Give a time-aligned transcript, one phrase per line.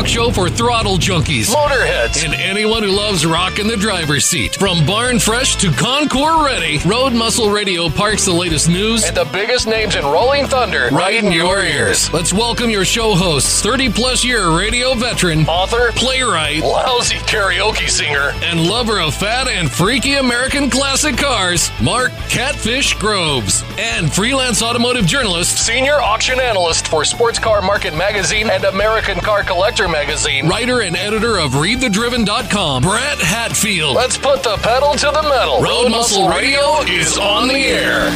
[0.00, 2.24] talk show for throttle junkies, Motorheads.
[2.24, 4.54] and anyone who loves rock in the driver's seat.
[4.54, 9.28] From barn fresh to Concours ready, Road Muscle Radio parks the latest news And the
[9.30, 12.10] biggest names in Rolling Thunder right in your ears.
[12.14, 18.32] Let's welcome your show hosts, 30 plus year radio veteran, Author, playwright, lousy karaoke singer,
[18.42, 25.04] and lover of fat and freaky American classic cars, Mark Catfish Groves, and freelance automotive
[25.04, 30.48] journalist, senior auction analyst for Sports Car Market Magazine and American Car Collector Magazine.
[30.48, 33.94] writer and editor of ReadTheDriven.com, Brett Hatfield.
[33.96, 35.60] Let's put the pedal to the metal.
[35.62, 38.10] Road Muscle Radio is on the air.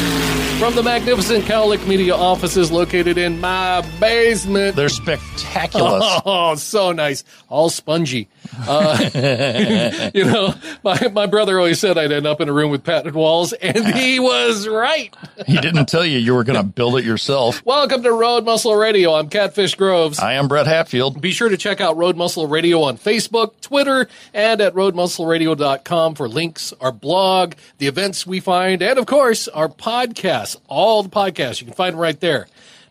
[0.59, 4.77] From the magnificent Cowlick Media offices located in my basement.
[4.77, 6.01] They're spectacular.
[6.27, 7.25] Oh, so nice.
[7.49, 8.29] All spongy.
[8.67, 12.85] Uh, you know, my, my brother always said I'd end up in a room with
[12.85, 15.15] patented walls, and he was right.
[15.47, 17.65] he didn't tell you you were going to build it yourself.
[17.65, 19.15] Welcome to Road Muscle Radio.
[19.15, 20.19] I'm Catfish Groves.
[20.19, 21.21] I am Brett Hatfield.
[21.21, 26.29] Be sure to check out Road Muscle Radio on Facebook, Twitter, and at roadmuscleradio.com for
[26.29, 30.57] links, our blog, the events we find, and of course, our podcasts.
[30.69, 31.61] All the podcasts.
[31.61, 32.47] You can find them right there.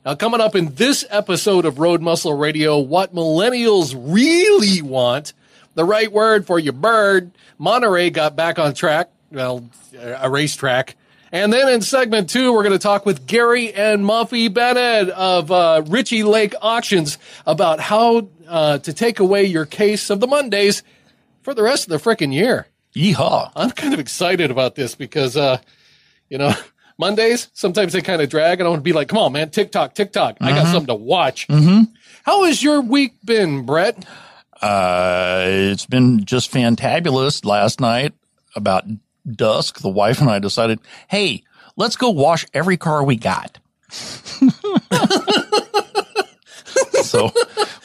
[0.05, 5.31] Now, coming up in this episode of Road Muscle Radio, what millennials really want,
[5.75, 7.31] the right word for your bird.
[7.57, 10.95] Monterey got back on track, well, a racetrack.
[11.31, 15.51] And then in segment two, we're going to talk with Gary and Muffy Bennett of
[15.51, 20.83] uh, Ritchie Leake Auctions about how uh, to take away your case of the Mondays
[21.41, 22.67] for the rest of the frickin' year.
[22.95, 23.51] Yeehaw.
[23.55, 25.57] I'm kind of excited about this because, uh,
[26.29, 26.53] you know,
[26.99, 29.49] Mondays, sometimes they kind of drag and I want to be like, come on, man,
[29.49, 30.37] TikTok, TikTok.
[30.39, 31.47] I got something to watch.
[31.47, 31.91] Mm-hmm.
[32.23, 34.05] How has your week been, Brett?
[34.63, 37.43] Uh, it's been just fantabulous.
[37.43, 38.13] Last night,
[38.55, 38.85] about
[39.29, 41.43] dusk, the wife and I decided, hey,
[41.75, 43.59] let's go wash every car we got.
[47.03, 47.31] so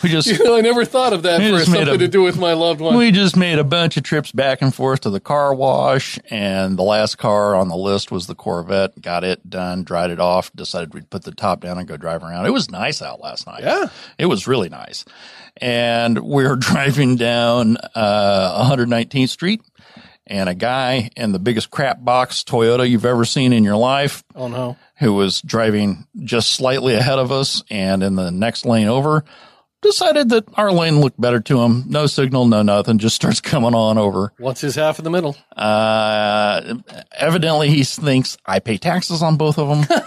[0.02, 2.38] we just You know, I never thought of that for something a- to do with
[2.38, 2.96] my loved one.
[2.96, 6.78] we just made a bunch of trips back and forth to the car wash, and
[6.78, 9.00] the last car on the list was the Corvette.
[9.00, 12.22] Got it done, dried it off, decided we'd put the top down and go drive
[12.22, 12.46] around.
[12.46, 13.62] It was nice out last night.
[13.62, 13.86] Yeah.
[14.18, 15.04] it was really nice.
[15.56, 19.62] And we were driving down uh, 119th Street,
[20.26, 24.22] and a guy in the biggest crap box Toyota you've ever seen in your life
[24.34, 24.76] oh, no.
[24.98, 29.24] who was driving just slightly ahead of us and in the next lane over
[29.82, 31.84] decided that our lane looked better to him.
[31.88, 34.32] No signal, no nothing, just starts coming on over.
[34.38, 35.36] What's his half in the middle?
[35.56, 36.76] Uh,
[37.12, 39.98] evidently he thinks I pay taxes on both of them.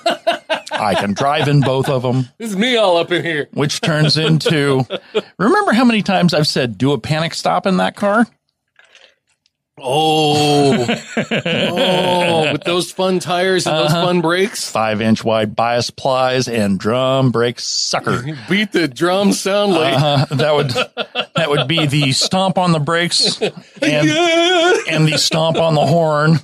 [0.71, 3.47] I can drive in both of them, This is me all up in here.
[3.53, 4.83] which turns into,
[5.37, 8.25] remember how many times I've said do a panic stop in that car?
[9.83, 10.85] Oh,
[11.17, 14.69] oh, with those fun tires and those fun brakes.
[14.69, 18.23] Five inch wide bias plies and drum brake sucker.
[18.49, 19.93] Beat the drum sound like.
[19.93, 20.69] Uh, that would
[21.35, 26.39] that would be the stomp on the brakes and and the stomp on the horn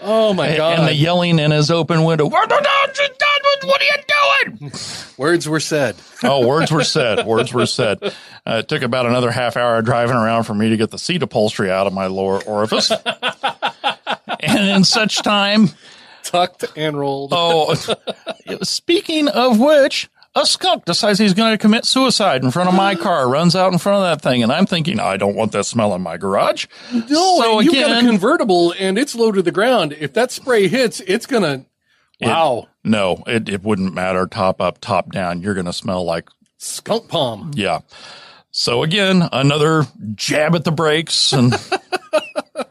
[0.00, 0.78] oh my god!
[0.78, 2.26] and the yelling in his open window.
[2.26, 4.72] What are you doing?
[5.18, 5.96] Words were said.
[6.24, 7.24] Oh, words were said.
[7.26, 8.02] Words were said.
[8.44, 11.22] Uh, it took about another half hour driving around for me to get the seat
[11.22, 12.90] upholstery out of my lower orifice.
[14.40, 15.68] and in such time,
[16.24, 17.32] Tucked and rolled.
[17.32, 17.74] oh,
[18.62, 22.94] speaking of which, a skunk decides he's going to commit suicide in front of my
[22.96, 25.64] car, runs out in front of that thing, and I'm thinking, I don't want that
[25.64, 26.66] smell in my garage.
[26.92, 29.92] no, so and you got a again- convertible and it's low to the ground.
[29.98, 31.64] If that spray hits, it's gonna.
[32.20, 34.26] Wow, No, it, it wouldn't matter.
[34.26, 35.40] Top up, top down.
[35.40, 37.52] You're going to smell like, skunk palm.
[37.54, 37.80] yeah.
[38.50, 39.84] So again, another
[40.16, 41.32] jab at the brakes.
[41.32, 41.54] And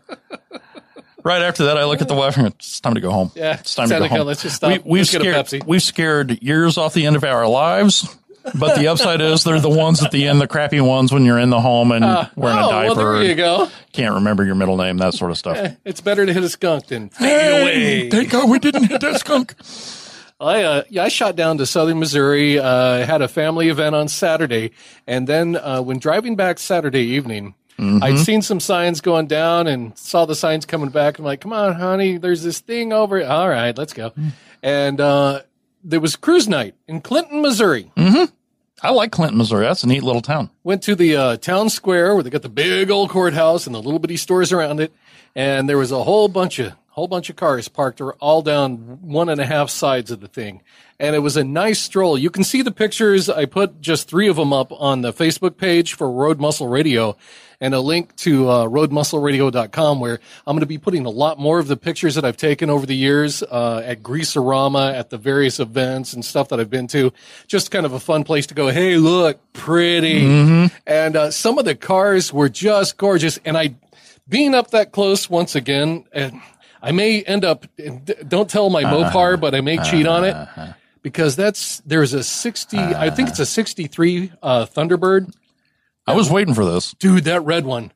[1.28, 3.32] right after that, I look at the wife and it's time to go home.
[3.36, 4.26] Yeah, It's time to go home.
[4.28, 4.70] let's just stop.
[4.70, 5.68] We, have Let's get a scared, Pepsi.
[5.68, 8.18] we've scared years off the end of our lives.
[8.58, 11.38] But the upside is they're the ones at the end, the crappy ones when you're
[11.38, 12.06] in the home and
[12.38, 12.96] wearing oh, a diaper.
[12.96, 13.70] well, there you go.
[13.92, 15.76] Can't remember your middle name, that sort of stuff.
[15.84, 18.10] It's better to hit a skunk than fade away.
[18.10, 19.54] Thank God we didn't hit that skunk.
[20.40, 22.60] I uh, yeah, I shot down to Southern Missouri.
[22.60, 24.72] Uh, had a family event on Saturday,
[25.08, 29.98] and then uh, when driving back Saturday evening, I'd seen some signs going down and
[29.98, 31.20] saw the signs coming back.
[31.20, 34.14] I'm like, "Come on, honey, there's this thing over." All right, let's go.
[34.64, 35.42] And uh,
[35.84, 37.92] there was cruise night in Clinton, Missouri.
[38.84, 39.66] I like Clinton, Missouri.
[39.66, 40.50] That's a neat little town.
[40.64, 43.82] Went to the uh, town square where they got the big old courthouse and the
[43.82, 44.92] little bitty stores around it,
[45.36, 48.76] and there was a whole bunch of whole bunch of cars parked are all down
[49.04, 50.64] one and a half sides of the thing.
[51.00, 52.18] And it was a nice stroll.
[52.18, 53.30] You can see the pictures.
[53.30, 57.16] I put just three of them up on the Facebook page for Road Muscle Radio
[57.62, 61.60] and a link to uh, roadmuscleradio.com where I'm going to be putting a lot more
[61.60, 65.60] of the pictures that I've taken over the years uh, at Greaserama, at the various
[65.60, 67.14] events and stuff that I've been to.
[67.46, 70.26] Just kind of a fun place to go, hey, look, pretty.
[70.88, 73.38] And uh, some of the cars were just gorgeous.
[73.46, 73.76] And I,
[74.28, 76.42] being up that close once again, and
[76.82, 77.66] I may end up,
[78.28, 80.36] don't tell my Mopar, but I may cheat on it
[81.02, 85.34] because that's, there's a 60, I think it's a 63 uh, Thunderbird
[86.06, 86.94] I was waiting for this.
[86.94, 87.92] dude, that red one.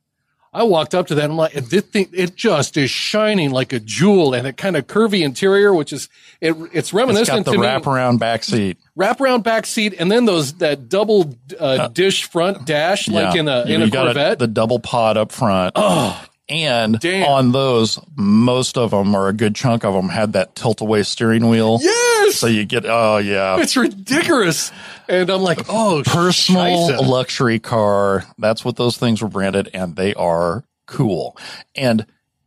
[0.54, 3.72] I walked up to that and I'm like, this thing, it just is shining like
[3.72, 6.10] a jewel and a kind of curvy interior, which is,
[6.42, 7.66] it, it's It's reminiscent got the to me.
[7.68, 8.78] wraparound back seat.
[9.00, 13.66] Wraparound back seat and then those, that double uh, dish front dash, like in a,
[13.66, 14.40] You- in a Corvette.
[14.40, 15.72] the double pod up front.
[15.78, 17.28] Oh, and damn.
[17.28, 21.04] on those, most of them or a good chunk of them had that tilt away
[21.04, 21.80] steering wheel.
[21.82, 22.36] yes!
[22.36, 24.72] So you get, oh yeah, it's ridiculous.
[25.08, 27.08] And I'm like, oh, personal scheisse.
[27.08, 28.26] luxury car.
[28.38, 31.38] That's what those things were branded, and they are cool.
[31.76, 32.06] And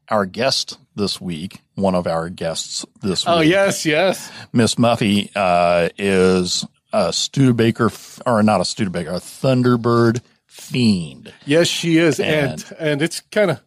[0.09, 4.31] our guest this week, one of our guests this Oh, week, yes, yes.
[4.53, 7.91] Miss Muffy, uh, is a Studebaker,
[8.25, 11.33] or not a Studebaker, a Thunderbird fiend.
[11.45, 13.61] Yes, she is, and and, it's kind of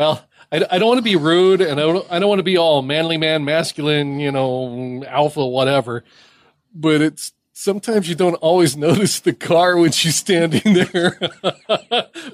[0.00, 0.24] well.
[0.52, 2.56] I, I don't want to be rude, and I don't I don't want to be
[2.56, 6.02] all manly man, masculine, you know, alpha, whatever.
[6.74, 10.62] But it's sometimes you don't always notice the car when she's standing
[10.92, 11.18] there.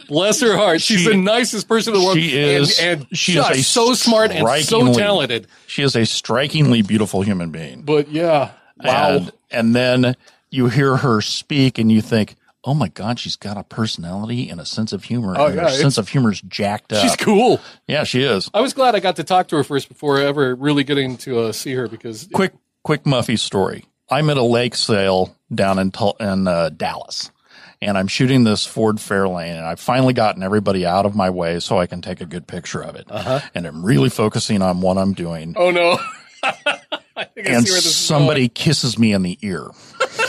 [0.09, 3.19] Bless her heart, she's She- the nicest person in the world, she is- and, and
[3.19, 5.49] she is so smart and so talented.
[5.67, 7.83] She is a strikingly beautiful human being.
[7.83, 8.53] But yeah,
[8.83, 9.17] wow.
[9.17, 10.17] And, and then
[10.51, 12.37] you hear her speak and you think,
[12.67, 15.35] oh my God, she's got a personality and a sense of humor.
[15.39, 17.01] Oh, and yeah, her sense of humor's jacked up.
[17.01, 17.61] She's cool.
[17.87, 18.51] Yeah, she is.
[18.53, 21.41] I was glad I got to talk to her first before ever really getting to
[21.41, 22.53] uh, see her because Quick,
[22.83, 23.85] quick Muffy story.
[24.11, 27.31] I'm at a Leake sale down in, in uh, Dallas.
[27.83, 31.61] And I'm shooting this Ford Fairlane, and I've finally gotten everybody out of my way
[31.61, 33.05] so I can take a good picture of it.
[33.11, 33.41] Uh-huh.
[33.55, 35.55] And I'm really focusing on what I'm doing.
[35.59, 35.99] oh no,
[36.43, 39.71] I think I and see where this is somebody kisses me in the ear.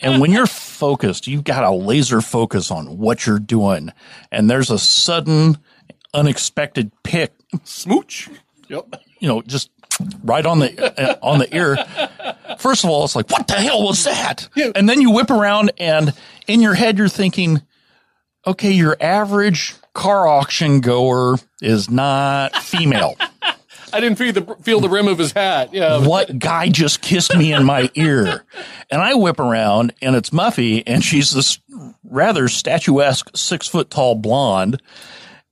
[0.00, 3.92] and when you're focused, you've got a laser focus on what you're doing.
[4.30, 5.58] And there's a sudden,
[6.14, 7.32] unexpected pick,
[7.64, 8.28] smooch.
[8.68, 8.94] Yep.
[9.18, 9.70] you know, just
[10.24, 11.76] right on the uh, on the ear.
[12.58, 14.48] First of all, it's like, what the hell was that?
[14.54, 14.72] Yeah.
[14.74, 16.12] And then you whip around, and
[16.46, 17.62] in your head, you're thinking,
[18.46, 23.16] okay, your average car auction goer is not female.
[23.92, 25.72] I didn't feel the feel the rim of his hat.
[25.72, 26.06] Yeah.
[26.06, 28.44] what guy just kissed me in my ear?
[28.90, 31.58] And I whip around and it's Muffy and she's this
[32.04, 34.82] rather statuesque six foot tall blonde.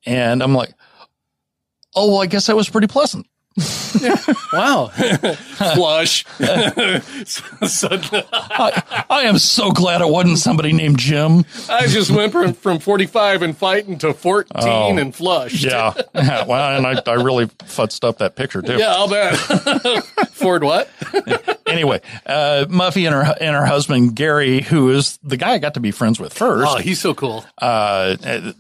[0.05, 0.73] And I'm like,
[1.95, 3.27] oh, well, I guess that was pretty pleasant.
[4.53, 4.89] Wow.
[5.75, 6.25] Flush.
[7.27, 11.45] Suddenly, I, I am so glad it wasn't somebody named Jim.
[11.69, 14.97] I just went from, from 45 and fighting to 14 Oh.
[14.97, 15.65] and flushed.
[15.65, 15.93] Yeah.
[16.15, 18.77] well, and I, I really futzed up that picture too.
[18.79, 19.37] Yeah, I'll bet.
[20.31, 20.89] Ford what?
[21.67, 25.75] Anyway, uh, Muffy and her, and her husband, Gary, who is the guy I got
[25.75, 26.67] to be friends with first.
[26.71, 27.45] Oh, he's so cool.
[27.59, 28.17] uh,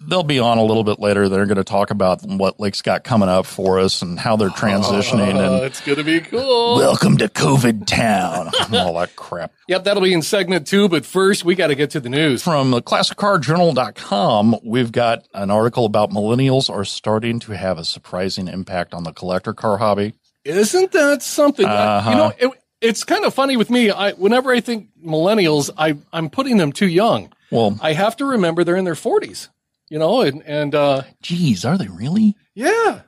[0.06, 1.28] they'll be on a little bit later.
[1.28, 4.50] They're going to talk about what Leake's got coming up for us and how they're
[4.92, 6.76] transitioning Oh, and it's going to be cool.
[6.76, 9.52] welcome to COVID town, all that crap.
[9.68, 10.88] Yep, that'll be in segment two.
[10.88, 12.42] But first, we got to get to the news.
[12.42, 18.48] From the classiccarjournal.com, we've got an article about millennials are starting to have a surprising
[18.48, 20.14] impact on the collector car hobby.
[20.44, 21.66] Isn't that something?
[21.66, 22.10] Uh-huh.
[22.10, 23.90] You know, it, it's kind of funny with me.
[23.90, 27.32] I whenever I think millennials, I I'm putting them too young.
[27.50, 29.48] Well, I have to remember they're in their 40s.
[29.88, 32.36] You know, and and uh, geez, are they really?
[32.54, 33.02] Yeah.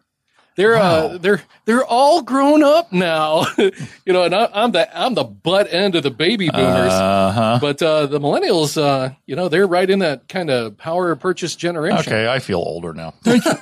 [0.59, 5.15] They're uh, they're they're all grown up now, you know, and I, I'm the I'm
[5.15, 7.59] the butt end of the baby boomers, Uh huh.
[7.61, 11.55] but uh, the millennials, uh, you know, they're right in that kind of power purchase
[11.55, 12.01] generation.
[12.13, 13.15] Okay, I feel older now.
[13.23, 13.53] Thank you.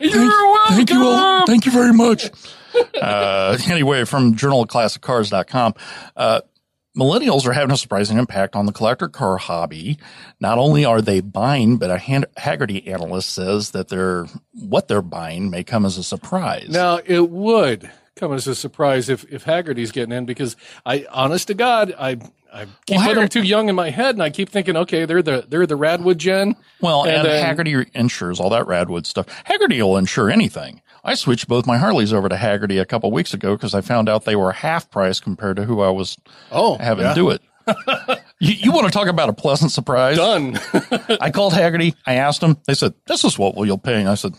[0.00, 0.76] You're welcome.
[0.76, 1.46] Thank you all.
[1.46, 2.30] Thank you very much.
[3.02, 5.74] uh, anyway, from journalofclassiccars.com,
[6.16, 6.40] uh,
[6.98, 9.98] millennials are having a surprising impact on the collector car hobby.
[10.40, 15.02] Not only are they buying, but a Han- Hagerty analyst says that they're, what they're
[15.02, 16.68] buying may come as a surprise.
[16.70, 21.46] Now it would come as a surprise if if Hagerty's getting in because I, honest
[21.48, 22.16] to God, I
[22.52, 25.04] I keep Well, putting them too young in my head, and I keep thinking, okay,
[25.04, 26.56] they're the they're the Radwood gen.
[26.80, 29.26] well, and, and Hagerty insures all that Radwood stuff.
[29.44, 30.80] Hagerty will insure anything.
[31.08, 34.08] I switched both my Harleys over to Hagerty a couple weeks ago because I found
[34.08, 36.16] out they were half price compared to who I was
[36.52, 37.14] Oh, having yeah.
[37.14, 37.40] do it.
[38.38, 40.16] you, you want to talk about a pleasant surprise?
[40.16, 40.58] done.
[41.20, 41.94] I called Hagerty.
[42.06, 42.56] I asked them.
[42.66, 44.34] They said, "This is what you'll pay." And I said,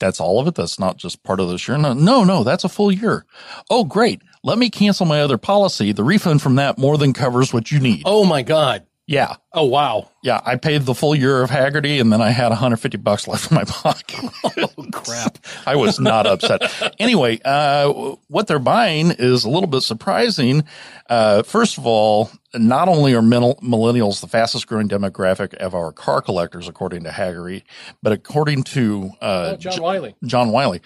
[0.00, 0.54] That's all of it.
[0.54, 1.78] That's not just part of this year.
[1.78, 3.24] No, no, no, that's a full year.
[3.70, 4.22] Oh, great.
[4.42, 5.92] Let me cancel my other policy.
[5.92, 8.02] The refund from that more than covers what you need.
[8.04, 8.86] Oh my God.
[9.06, 9.36] Yeah.
[9.56, 10.10] Oh wow.
[10.22, 10.40] Yeah.
[10.44, 13.54] I paid the full year of Hagerty and then I had 150 bucks left in
[13.54, 14.20] my pocket.
[14.58, 15.38] Oh crap.
[15.66, 16.62] I was not upset.
[16.98, 17.92] Anyway, uh,
[18.28, 20.64] what they're buying is a little bit surprising.
[21.08, 26.22] Uh, first of all, not only are millennials the fastest growing demographic of our car
[26.22, 27.62] collectors, according to Hagerty,
[28.02, 30.80] but according to uh, oh, John Wiley, John Wiley,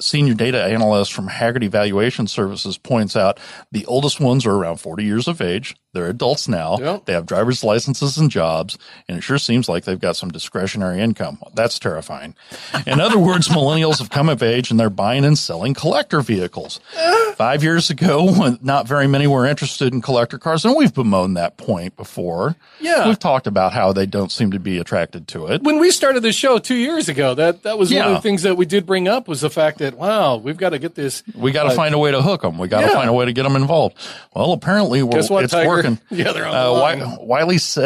[0.00, 3.38] senior data analyst from Hagerty Valuation Services, points out
[3.72, 5.74] the oldest ones are around 40 years of age.
[5.92, 6.78] They're adults now.
[6.78, 7.06] Yep.
[7.06, 8.78] They have driver's licenses and jobs,
[9.08, 11.38] and it sure seems like they've got some discretionary income.
[11.54, 12.34] That's terrifying.
[12.86, 16.80] In other words, millennials have come of age and they're buying and selling collector vehicles.
[17.36, 21.36] Five years ago, when not very many were interested in collector cars, and we've bemoaned
[21.36, 22.56] that point before.
[22.80, 25.62] Yeah, we've talked about how they don't seem to be attracted to it.
[25.62, 28.00] When we started the show two years ago, that that was yeah.
[28.00, 30.56] one of the things that we did bring up was the fact that wow, we've
[30.56, 31.22] got to get this.
[31.34, 32.58] We got to uh, find a way to hook them.
[32.58, 32.92] We got to yeah.
[32.92, 33.96] find a way to get them involved.
[34.34, 35.68] Well, apparently, what, it's Tiger?
[35.68, 35.98] working.
[36.10, 37.26] Yeah, they're on uh, the line.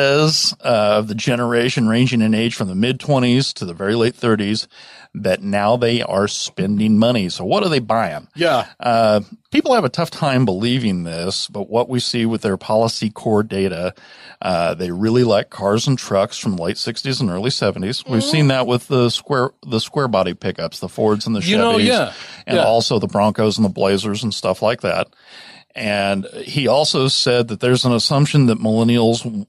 [0.08, 4.14] Says uh, the generation ranging in age from the mid twenties to the very late
[4.14, 4.66] thirties
[5.14, 7.28] that now they are spending money.
[7.28, 8.26] So what are they buying?
[8.34, 8.68] Yeah.
[8.80, 13.10] Uh, people have a tough time believing this, but what we see with their policy
[13.10, 13.94] core data,
[14.40, 18.08] uh, they really like cars and trucks from late 60s and early 70s.
[18.08, 18.30] We've mm-hmm.
[18.30, 21.58] seen that with the square, the square body pickups, the Fords and the Chevys, you
[21.58, 22.14] know, yeah.
[22.46, 22.64] and yeah.
[22.64, 25.08] also the Broncos and the Blazers and stuff like that.
[25.74, 29.46] And he also said that there's an assumption that millennials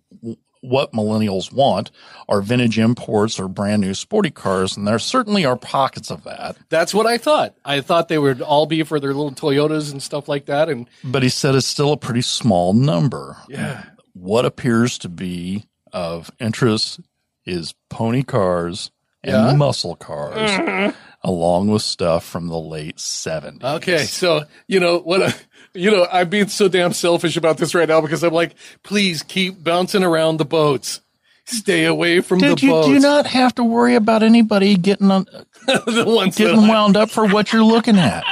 [0.62, 1.92] what millennials want
[2.28, 6.58] are vintage imports or brand new sporty cars, and there certainly are pockets of that.
[6.70, 7.56] That's what I thought.
[7.64, 10.70] I thought they would all be for their little Toyotas and stuff like that.
[10.70, 13.38] And but he said it's still a pretty small number.
[13.48, 13.84] Yeah.
[14.14, 17.00] What appears to be of interest
[17.46, 18.92] is pony cars
[19.24, 19.56] and yeah.
[19.56, 20.52] muscle cars.
[20.52, 20.96] Mm-hmm.
[21.22, 23.62] Along with stuff from the late 70s.
[23.62, 25.46] Okay, so you know what?
[25.74, 29.24] You know, I'm being so damn selfish about this right now because I'm like, please
[29.24, 31.02] keep bouncing around the boats.
[31.46, 32.88] Stay away from Dude, the you boats.
[32.88, 35.26] do not have to worry about anybody getting on,
[35.66, 38.24] the ones getting wound up for what you're looking at.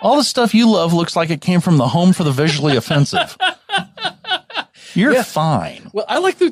[0.00, 2.76] All the stuff you love looks like it came from the home for the visually
[2.76, 3.36] offensive.
[4.94, 5.22] You're yeah.
[5.22, 5.90] fine.
[5.92, 6.50] Well, I like the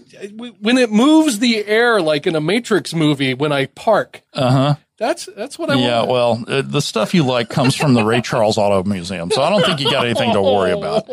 [0.60, 4.20] when it moves the air like in a Matrix movie when I park.
[4.34, 4.74] Uh huh.
[4.98, 5.84] That's that's what I want.
[5.84, 6.10] yeah, want.
[6.48, 9.50] well, uh, the stuff you like comes from the Ray Charles Auto Museum, so I
[9.50, 11.08] don't think you got anything to worry about.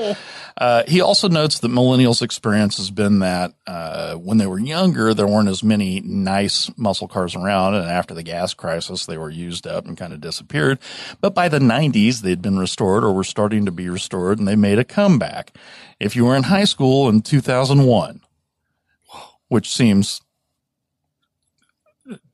[0.56, 5.13] Uh, he also notes that millennials' experience has been that uh, when they were younger,
[5.13, 9.32] there weren't as many nice muscle cars around, and after the gas crisis, they were
[9.32, 10.78] used up and kind of disappeared.
[11.22, 14.56] But by the 90s, they'd been restored or were starting to be restored, and they
[14.56, 15.58] made a comeback.
[16.00, 18.22] If you were in high school in 2001,
[19.48, 20.22] which seems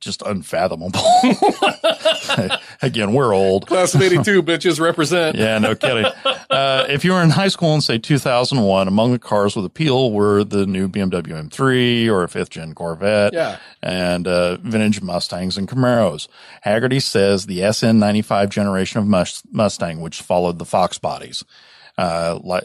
[0.00, 1.00] just unfathomable.
[2.82, 3.66] Again, we're old.
[3.66, 5.36] Class of 82 bitches represent.
[5.36, 6.10] yeah, no kidding.
[6.50, 10.12] Uh, if you were in high school in say 2001, among the cars with appeal
[10.12, 13.58] were the new BMW M3 or a fifth gen Corvette yeah.
[13.82, 16.28] and uh, vintage Mustangs and Camaros.
[16.66, 21.44] Hagerty says the SN95 generation of Mustang, which followed the Fox bodies,
[21.96, 22.64] uh, like,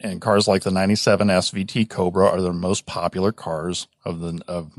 [0.00, 4.72] and cars like the 97 SVT Cobra are the most popular cars of the, of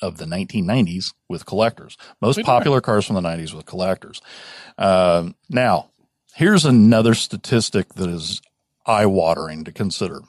[0.00, 1.96] of the 1990s with collectors.
[2.20, 4.20] Most popular cars from the 90s with collectors.
[4.78, 5.90] Um, now,
[6.34, 8.40] here's another statistic that is
[8.86, 10.20] eye watering to consider.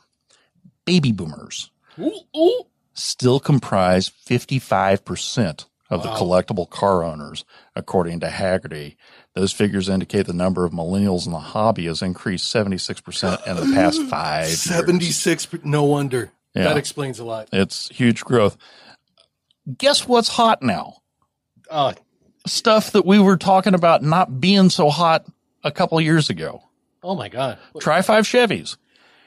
[0.85, 2.63] Baby boomers ooh, ooh.
[2.93, 6.13] still comprise 55% of wow.
[6.13, 7.43] the collectible car owners,
[7.75, 8.95] according to Hagerty.
[9.35, 13.75] Those figures indicate the number of millennials in the hobby has increased 76% in the
[13.75, 15.65] past five 76, years.
[15.65, 16.31] no wonder.
[16.55, 16.63] Yeah.
[16.63, 17.49] That explains a lot.
[17.53, 18.57] It's huge growth
[19.77, 20.95] guess what's hot now?
[21.69, 21.93] Uh,
[22.47, 25.25] Stuff that we were talking about not being so hot
[25.63, 26.63] a couple years ago.
[27.03, 27.59] Oh my God.
[27.79, 28.77] Tri Five Chevys.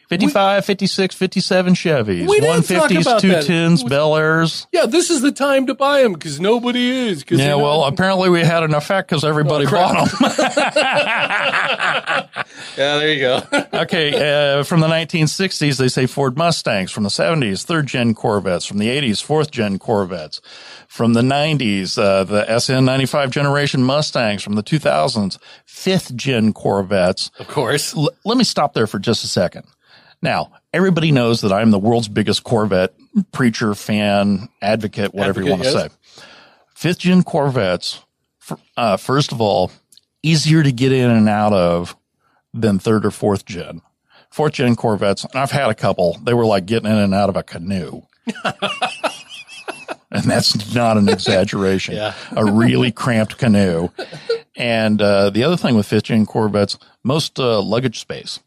[0.08, 4.66] 55, we, 56, 57 Chevys, 150s, 210s, Bel Airs.
[4.70, 7.25] Yeah, this is the time to buy them because nobody is.
[7.30, 10.20] yeah, you know, well, apparently we had an effect because everybody oh, bought them.
[12.76, 13.42] yeah, there you go.
[13.73, 16.90] okay, uh, from the 1960s, they say Ford Mustangs.
[16.90, 18.66] From the 70s, third gen Corvettes.
[18.66, 20.40] From the 80s, fourth gen Corvettes.
[20.87, 24.42] From the 90s, uh, the SN95 generation Mustangs.
[24.42, 27.30] From the 2000s, fifth gen Corvettes.
[27.38, 27.96] Of course.
[27.96, 29.66] L- let me stop there for just a second.
[30.25, 32.95] Now, everybody knows that I'm the world's biggest Corvette
[33.31, 35.93] preacher, fan, advocate, whatever advocate, you want to yes.
[35.93, 36.23] say.
[36.75, 38.02] Fifth gen Corvettes,
[38.75, 39.71] uh, first of all,
[40.23, 41.95] easier to get in and out of
[42.54, 43.83] than third or fourth gen.
[44.31, 47.28] Fourth gen Corvettes, and I've had a couple, they were like getting in and out
[47.28, 48.00] of a canoe.
[50.11, 51.97] and that's not an exaggeration.
[51.97, 52.14] Yeah.
[52.35, 53.90] a really cramped canoe.
[54.57, 58.40] And uh, the other thing with fifth gen Corvettes, most uh, luggage space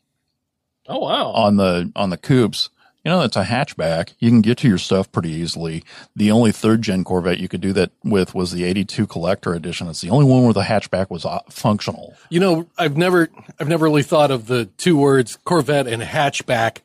[0.88, 1.32] Oh wow.
[1.32, 2.70] on the on the coupes.
[3.06, 4.14] You know, it's a hatchback.
[4.20, 5.82] You can get to your stuff pretty easily.
[6.18, 9.88] The only third gen Corvette you could do that with was the 82 Collector Edition.
[9.88, 12.16] It's the only one where the hatchback was uh, functional.
[12.30, 13.30] You know, I've never,
[13.62, 16.80] I've never really thought of the two words Corvette and hatchback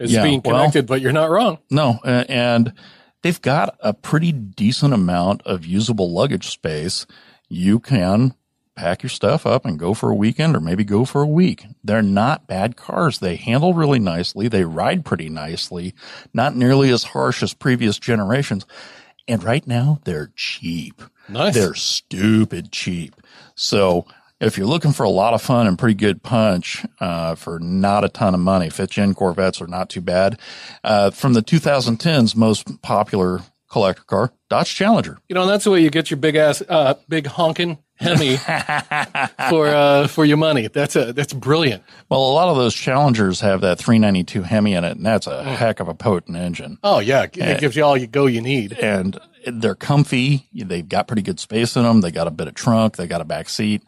[0.00, 1.58] as Yeah, being well- connected, but you're not wrong.
[1.70, 2.72] No, and
[3.22, 7.06] they've got a pretty decent amount of usable luggage space.
[7.48, 8.34] You can
[8.78, 11.66] pack your stuff up and go for a weekend or maybe go for a week.
[11.82, 13.18] They're not bad cars.
[13.18, 14.46] They handle really nicely.
[14.46, 15.94] They ride pretty nicely,
[16.32, 18.64] not nearly as harsh as previous generations.
[19.26, 21.02] And right now they're cheap.
[21.28, 21.54] Nice.
[21.54, 23.16] They're stupid cheap.
[23.56, 24.06] So
[24.40, 28.04] if you're looking for a lot of fun and pretty good punch uh, for not
[28.04, 30.38] a ton of money, fifth gen Corvettes are not too bad.
[30.84, 35.18] Uh, from the 2010s, most popular collector car, Dodge Challenger.
[35.28, 38.36] You know, and that's the way you get your big ass, uh, big honking Hemi
[39.50, 40.68] for uh, for your money.
[40.68, 41.82] That's a that's brilliant.
[42.08, 45.42] Well, a lot of those Challengers have that 392 Hemi in it, and that's a
[45.42, 46.78] heck of a potent engine.
[46.82, 48.72] Oh yeah, it gives you all you go you need.
[48.74, 50.46] and they're comfy.
[50.52, 52.00] They've got pretty good space in them.
[52.00, 52.96] They got a bit of trunk.
[52.96, 53.82] They got a back seat.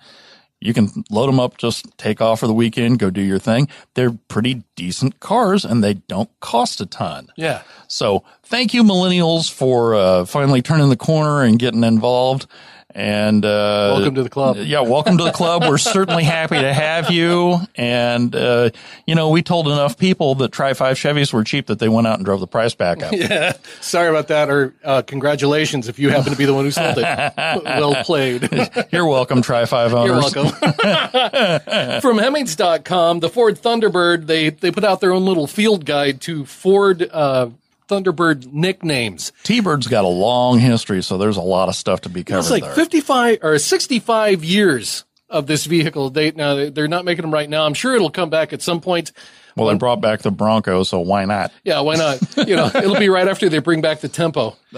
[0.63, 3.67] You can load them up, just take off for the weekend, go do your thing.
[3.95, 7.29] They're pretty decent cars and they don't cost a ton.
[7.35, 7.63] Yeah.
[7.89, 12.47] So thank you, millennials, for uh, finally turning the corner and getting involved.
[12.95, 14.57] And uh, Welcome to the club.
[14.57, 15.63] Yeah, welcome to the club.
[15.67, 17.59] We're certainly happy to have you.
[17.77, 18.71] And uh,
[19.07, 22.07] you know, we told enough people that Tri Five Chevys were cheap that they went
[22.07, 23.13] out and drove the price back up.
[23.21, 23.53] Yeah.
[23.81, 26.97] Sorry about that, or uh, congratulations if you happen to be the one who sold
[26.97, 27.03] it.
[27.37, 28.49] well played.
[28.93, 30.35] You're welcome, Tri Five owners.
[30.35, 32.01] You're welcome.
[32.01, 36.45] From Hemmings.com, the Ford Thunderbird, they, they put out their own little field guide to
[36.47, 37.51] Ford uh,
[37.91, 39.33] Thunderbird nicknames.
[39.43, 42.51] T-Bird's got a long history, so there's a lot of stuff to be covered It's
[42.51, 42.73] like there.
[42.75, 46.37] 55 or 65 years of this vehicle date.
[46.37, 47.65] Now, they- they're not making them right now.
[47.67, 49.13] I'm sure it'll come back at some point.
[49.57, 51.53] Well, they brought back the Bronco, so why not?
[51.65, 52.21] Yeah, why not?
[52.37, 54.57] You know, it'll be right after they bring back the Tempo.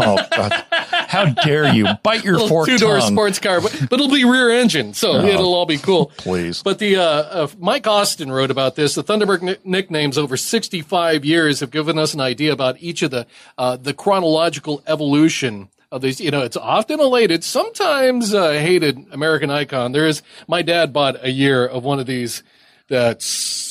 [0.00, 0.64] Oh, God.
[0.70, 4.50] How dare you bite your forked two door sports car, but, but it'll be rear
[4.50, 6.06] engine, so it'll all be cool.
[6.16, 6.62] Please.
[6.62, 8.94] But the uh, uh, Mike Austin wrote about this.
[8.94, 13.10] The Thunderbird ni- nicknames over 65 years have given us an idea about each of
[13.10, 13.26] the
[13.58, 16.20] uh, the chronological evolution of these.
[16.20, 19.92] You know, it's often elated, sometimes uh, hated American icon.
[19.92, 22.42] There is my dad bought a year of one of these
[22.88, 23.20] that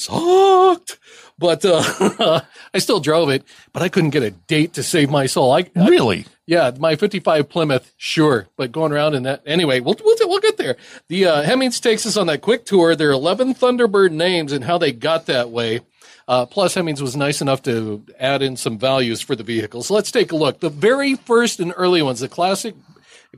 [0.07, 0.97] sucked.
[1.39, 2.41] But uh,
[2.73, 5.51] I still drove it, but I couldn't get a date to save my soul.
[5.51, 6.25] I, I Really?
[6.47, 8.47] yeah, my 55 Plymouth, sure.
[8.57, 10.77] But going around in that, anyway, we'll, we'll, we'll get there.
[11.09, 12.95] The uh, Hemmings takes us on that quick tour.
[12.95, 15.81] There are 11 Thunderbird names and how they got that way.
[16.27, 19.83] Uh, plus, Hemmings was nice enough to add in some values for the vehicle.
[19.83, 20.59] So let's take a look.
[20.59, 22.75] The very first and early ones, the classic,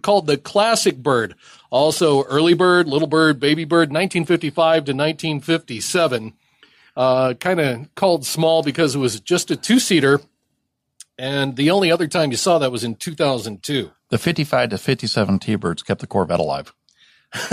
[0.01, 1.35] called the Classic Bird.
[1.69, 6.33] Also, Early Bird, Little Bird, Baby Bird, 1955 to 1957.
[6.95, 10.19] Uh, kind of called small because it was just a two seater.
[11.17, 13.91] And the only other time you saw that was in 2002.
[14.09, 16.73] The 55 to 57 T-Birds kept the Corvette alive.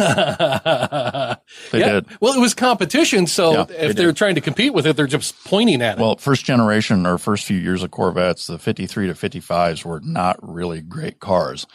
[1.72, 1.92] They Yeah.
[1.92, 2.06] did.
[2.20, 4.16] Well, it was competition, so Yeah, if they they're did.
[4.16, 6.00] trying to compete with it, they're just pointing at it.
[6.00, 10.38] Well, first generation or first few years of Corvettes, the 53 to 55s were not
[10.42, 11.66] really great cars.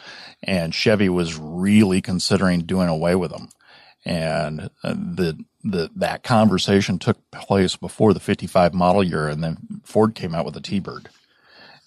[0.42, 3.48] And Chevy was really considering doing away with them.
[4.04, 9.28] And uh, the, the, that conversation took place before the 55 model year.
[9.28, 11.08] And then Ford came out with a T-Bird.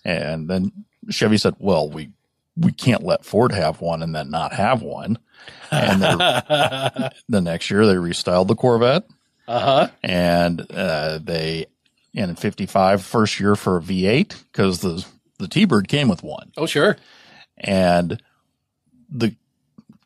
[0.04, 0.72] And then
[1.10, 2.12] Chevy said, well, we,
[2.56, 5.18] we can't let Ford have one and then not have one.
[5.72, 6.02] And
[7.30, 9.04] the next year they restyled the Corvette
[9.48, 9.88] Uh huh.
[10.04, 11.66] and uh, they
[12.14, 15.06] in 55 first year for a V8 because the
[15.38, 16.96] the T-Bird came with one, Oh, sure.
[17.58, 18.22] and
[19.10, 19.36] the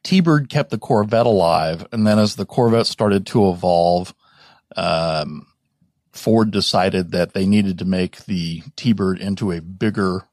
[0.09, 1.85] T-Bird kept the Corvette alive.
[1.91, 4.15] And then as the Corvette started to evolve,
[4.75, 5.45] um,
[6.13, 10.23] Ford decided that they needed to make the T-Bird into a bigger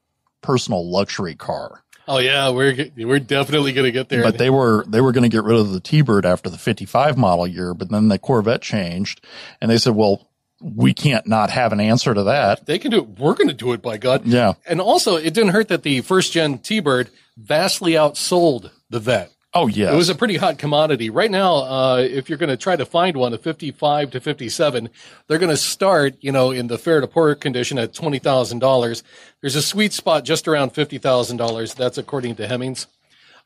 [0.41, 1.83] personal luxury car.
[2.07, 2.49] Oh, yeah.
[2.49, 4.23] We're we're definitely going to get there.
[4.23, 7.15] But they were they were going to get rid of the T-Bird after the 55
[7.15, 9.23] model year, but then the Corvette changed,
[9.61, 10.27] and they said, "Well,
[10.59, 13.19] we can't not have an answer to that." they can do it.
[13.19, 14.25] We're going to do it, by God.
[14.25, 14.53] Yeah.
[14.65, 19.31] And also, it didn't hurt that the first gen T Bird vastly outsold the vet.
[19.57, 21.09] Oh yeah, It was a pretty hot commodity.
[21.09, 24.87] Right now, uh, if you're going to try to find one, a 55 to 57,
[25.25, 29.03] they're going to start, you know, in the fair to poor condition at $20,000.
[29.41, 31.75] There's a sweet spot just around $50,000.
[31.75, 32.85] That's according to Hemmings.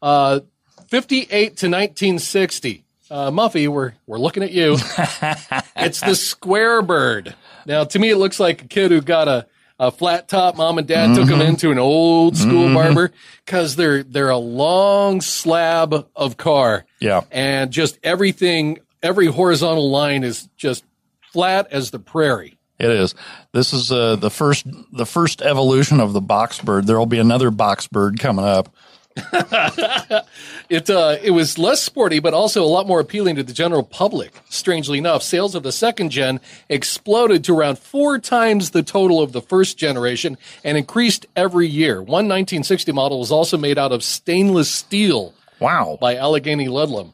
[0.02, 0.42] Uh,
[0.90, 2.84] 58 to 1960.
[3.10, 4.74] Uh, Muffy, we're, we're looking at you.
[5.78, 7.36] it's the square bird.
[7.66, 9.48] Now, to me, it looks like a kid who got a,
[9.82, 10.56] a flat top.
[10.56, 13.12] Mom and dad took them into an old school barber
[13.44, 16.86] because they're they're a long slab of car.
[17.00, 17.22] Yeah.
[17.32, 20.86] and just everything, every horizontal line is just
[21.34, 22.60] flat as the prairie.
[22.78, 23.16] It is.
[23.54, 26.86] This is uh, the first the first evolution of the box bird.
[26.86, 28.74] There will be another box bird coming up.
[30.70, 33.84] It uh, it was less sporty, but also a lot more appealing to the general
[33.84, 34.34] public.
[34.50, 39.34] Strangely enough, sales of the second gen exploded to around four times the total of
[39.34, 41.98] the first generation and increased every year.
[41.98, 45.98] One 1960 model was also made out of stainless steel Wow.
[46.00, 47.14] by Allegheny Ludlum.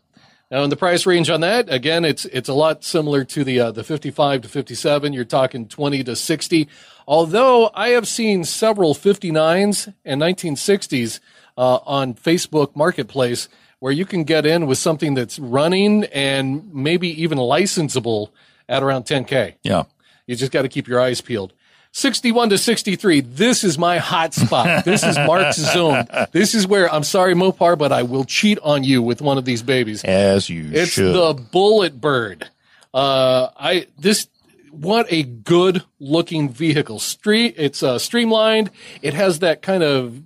[0.52, 3.60] Now, in the price range on that, again, it's it's a lot similar to the
[3.60, 5.14] uh, the 55 to 57.
[5.14, 6.68] You're talking 20 to 60.
[7.08, 11.20] Although I have seen several 59s and 1960s
[11.58, 17.10] uh, on Facebook Marketplace where you can get in with something that's running and maybe
[17.22, 18.30] even licensable
[18.68, 19.56] at around 10k.
[19.64, 19.84] Yeah.
[20.26, 21.54] You just got to keep your eyes peeled.
[21.92, 23.22] 61 to 63.
[23.22, 24.84] This is my hot spot.
[24.86, 26.06] This is Mark's zone.
[26.32, 29.46] This is where I'm sorry, Mopar, but I will cheat on you with one of
[29.46, 30.04] these babies.
[30.04, 31.16] As you It's should.
[31.16, 32.50] the Bullet Bird.
[32.94, 34.28] Uh, I this
[34.72, 37.00] what a good looking vehicle.
[37.00, 37.56] Street.
[37.58, 38.70] It's uh, streamlined.
[39.02, 40.22] It has that kind of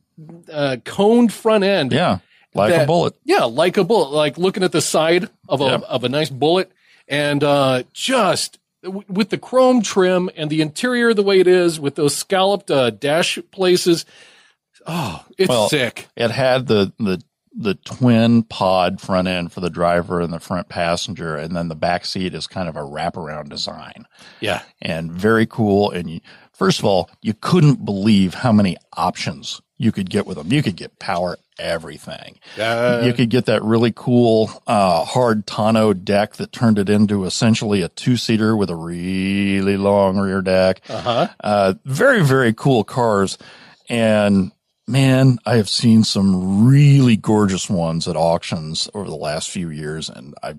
[0.51, 1.91] uh, coned front end.
[1.91, 2.19] yeah.
[2.53, 3.13] Like a bullet.
[3.23, 4.09] Yeah, like a bullet.
[4.09, 6.69] Like looking at the side of a of a nice bullet,
[7.07, 11.79] and uh, just w- with the chrome trim and the interior the way it is,
[11.79, 14.05] with those scalloped uh, dash places.
[14.85, 16.07] Oh, it's Well, sick.
[16.17, 17.21] It had the the
[17.55, 21.75] the twin pod front end for the driver and the front passenger, and then the
[21.75, 24.05] back seat is kind of a wraparound design
[24.41, 25.89] Yeah, and very cool.
[25.91, 26.19] And you,
[26.51, 30.53] first of all, you couldn't believe how many options you could get with them.
[30.53, 32.37] You could get power everything.
[32.57, 37.25] Uh, you could get that really cool uh, hard tonneau deck that turned it into
[37.25, 40.81] essentially a two seater with a really long rear deck.
[40.87, 41.29] uh-huh.
[41.43, 43.39] Uh, very, very cool cars.
[43.89, 44.51] And
[44.87, 50.09] man, I have seen some really gorgeous ones at auctions over the last few years,
[50.09, 50.55] and I,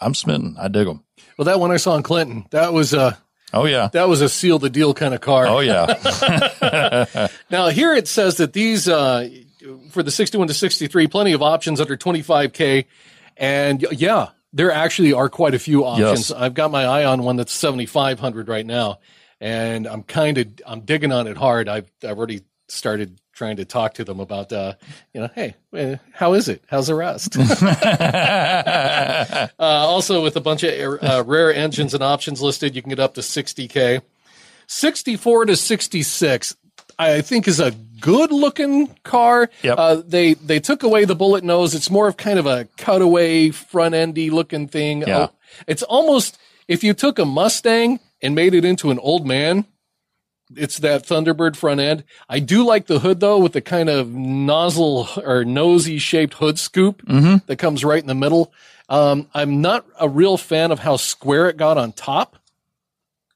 [0.00, 0.56] I'm smitten.
[0.58, 1.02] I dig them.
[1.38, 3.18] Well, that one I saw in Clinton, that was a
[3.52, 3.88] Oh yeah.
[3.92, 5.46] that was a seal the deal kind of car.
[5.46, 7.28] Oh yeah.
[7.50, 9.28] Now here it says that these uh,
[9.90, 12.86] for the 61 to 63, plenty of options under 25k,
[13.36, 16.30] and yeah, there actually are quite a few options.
[16.30, 16.32] Yes.
[16.32, 18.98] I've got my eye on one that's 7500 right now,
[19.40, 21.68] and I'm kind of I'm digging on it hard.
[21.68, 24.72] I've I've already started trying to talk to them about uh,
[25.12, 26.62] you know, hey, eh, how is it?
[26.68, 27.36] How's the rest?
[29.58, 32.98] Uh, also, with a bunch of uh, rare engines and options listed, you can get
[32.98, 34.02] up to 60K.
[34.66, 36.56] 64 to 66,
[36.98, 37.70] I think, is a
[38.00, 39.50] good looking car.
[39.62, 39.78] Yep.
[39.78, 41.74] Uh, they, they took away the bullet nose.
[41.74, 45.02] It's more of kind of a cutaway, front endy looking thing.
[45.02, 45.18] Yeah.
[45.18, 45.30] Oh,
[45.66, 49.64] it's almost, if you took a Mustang and made it into an old man,
[50.54, 52.04] it's that Thunderbird front end.
[52.28, 56.58] I do like the hood though, with the kind of nozzle or nosy shaped hood
[56.58, 57.02] scoop
[57.46, 58.52] that comes right in the middle.
[58.88, 62.36] Um, I'm not a real fan of how square it got on top.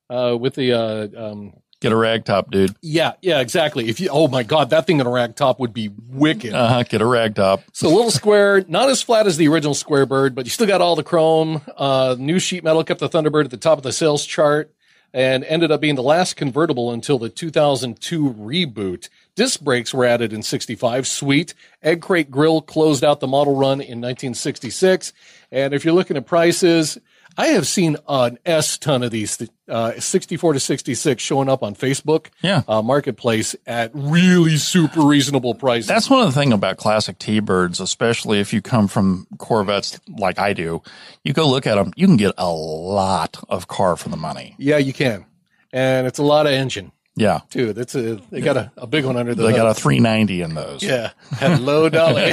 [0.09, 2.75] Uh, with the uh, um, Get a rag top, dude.
[2.83, 3.89] yeah, yeah, exactly.
[3.89, 6.53] If you, oh my god, that thing in a rag top would be wicked.
[6.53, 6.83] Uh huh.
[6.83, 7.63] Get a rag top.
[7.73, 10.67] So a little square, not as flat as the original Square Bird, but you still
[10.67, 11.63] got all the chrome.
[11.77, 14.75] Uh, new sheet metal kept the Thunderbird at the top of the sales chart
[15.13, 19.09] and ended up being the last convertible until the 2002 reboot.
[19.35, 21.07] Disc brakes were added in 65.
[21.07, 21.55] Sweet.
[21.83, 25.13] Egg crate grill closed out the model run in 1966.
[25.51, 26.99] And if you're looking at prices,
[27.39, 29.39] I have seen an S ton of these,
[29.69, 32.63] uh, 64 to 66 showing up on Facebook, Yeah.
[32.69, 35.87] uh, marketplace at really super reasonable prices.
[35.87, 40.39] That's one of the things about classic T-birds, especially if you come from Corvettes like
[40.39, 40.83] I do.
[41.25, 44.55] You go look at them, you can get a lot of car for the money.
[44.59, 45.25] Yeah, you can.
[45.73, 47.41] And it's a lot of engine Yeah.
[47.51, 47.73] too.
[47.73, 49.57] That's a they got a, a big one under the They hood.
[49.59, 50.83] got a 390 in those.
[50.83, 51.11] yeah.
[51.33, 52.33] Hello, Dolly.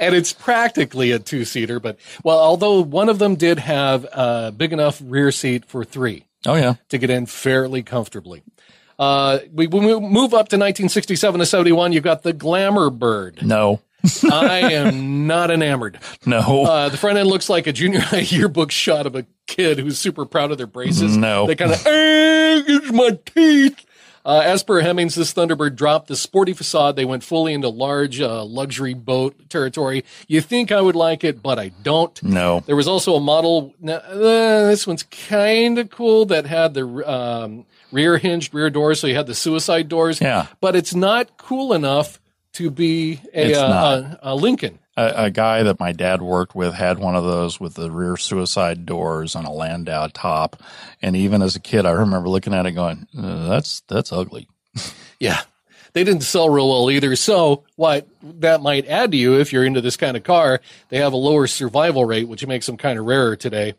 [0.00, 4.52] and it's practically a two seater, but well, although one of them did have a
[4.56, 6.74] big enough rear seat for three Oh yeah.
[6.88, 8.42] to get in fairly comfortably.
[8.98, 11.92] Uh, we, we move up to 1967 to 71.
[11.92, 13.44] You've got the Glamour Bird.
[13.46, 13.80] No.
[14.30, 15.98] I am not enamored.
[16.24, 16.64] No.
[16.64, 19.98] Uh, the front end looks like a junior high yearbook shot of a kid who's
[19.98, 21.16] super proud of their braces.
[21.16, 21.46] No.
[21.46, 23.84] They kind of, eh, it's my teeth.
[24.24, 26.96] Uh, as per Hemmings, this Thunderbird dropped the sporty facade.
[26.96, 30.04] They went fully into large uh, luxury boat territory.
[30.26, 32.22] You think I would like it, but I don't.
[32.22, 32.60] no.
[32.66, 33.74] There was also a model.
[33.80, 39.00] Now, uh, this one's kind of cool that had the um, rear hinged rear doors,
[39.00, 40.20] so you had the suicide doors.
[40.20, 40.46] Yeah.
[40.60, 42.20] but it's not cool enough
[42.54, 44.78] to be a, uh, a, a Lincoln.
[44.96, 48.16] A, a guy that my dad worked with had one of those with the rear
[48.16, 50.60] suicide doors and a Landau top.
[51.00, 54.48] And even as a kid, I remember looking at it going, uh, "That's that's ugly."
[55.20, 55.40] Yeah.
[55.94, 57.16] They didn't sell real well either.
[57.16, 60.98] So what that might add to you if you're into this kind of car, they
[60.98, 63.74] have a lower survival rate, which makes them kind of rarer today.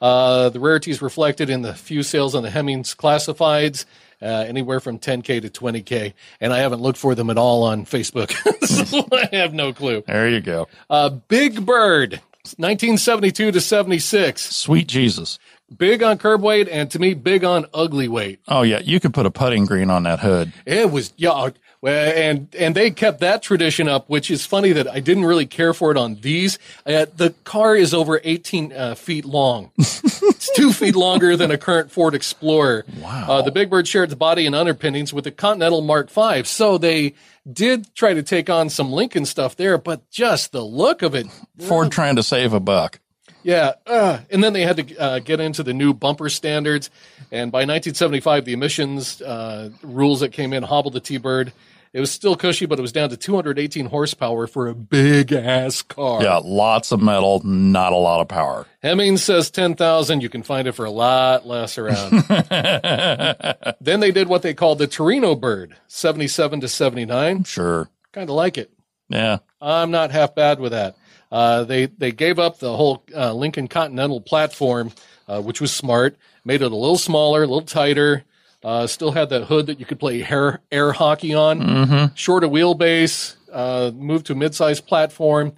[0.00, 3.84] Uh, the rarity is reflected in the few sales on the Hemmings classifieds,
[4.22, 6.12] uh, anywhere from 10K to 20K.
[6.40, 8.32] And I haven't looked for them at all on Facebook.
[8.66, 10.02] so I have no clue.
[10.06, 10.68] There you go.
[10.88, 12.20] Uh, Big Bird,
[12.56, 14.42] 1972 to 76.
[14.56, 15.38] Sweet Jesus.
[15.76, 18.40] Big on curb weight and to me, big on ugly weight.
[18.48, 20.52] Oh yeah, you could put a putting green on that hood.
[20.66, 21.50] It was yeah,
[21.88, 25.72] and and they kept that tradition up, which is funny that I didn't really care
[25.72, 26.58] for it on these.
[26.84, 29.70] Uh, the car is over 18 uh, feet long.
[29.78, 32.84] it's two feet longer than a current Ford Explorer.
[33.00, 33.26] Wow.
[33.28, 36.76] Uh, the Big Bird shared the body and underpinnings with the Continental Mark V, so
[36.76, 37.14] they
[37.50, 41.26] did try to take on some Lincoln stuff there, but just the look of it.
[41.58, 43.00] Ford trying to save a buck.
[43.42, 46.90] Yeah, uh, and then they had to uh, get into the new bumper standards,
[47.32, 51.52] and by 1975, the emissions uh, rules that came in hobbled the T-Bird.
[51.92, 55.82] It was still cushy, but it was down to 218 horsepower for a big ass
[55.82, 56.22] car.
[56.22, 58.66] Yeah, lots of metal, not a lot of power.
[58.80, 60.20] Hemmings says 10,000.
[60.20, 62.10] You can find it for a lot less around.
[63.80, 67.42] then they did what they called the Torino Bird, 77 to 79.
[67.42, 67.90] Sure.
[68.12, 68.70] Kind of like it.
[69.08, 69.38] Yeah.
[69.60, 70.96] I'm not half bad with that.
[71.32, 74.92] Uh, they they gave up the whole uh, Lincoln Continental platform,
[75.28, 76.16] uh, which was smart.
[76.44, 78.24] Made it a little smaller, a little tighter.
[78.62, 81.60] Uh, still had that hood that you could play air air hockey on.
[81.60, 82.14] Mm-hmm.
[82.14, 83.36] Shorter wheelbase.
[83.50, 85.52] Uh, moved to a mid-sized platform.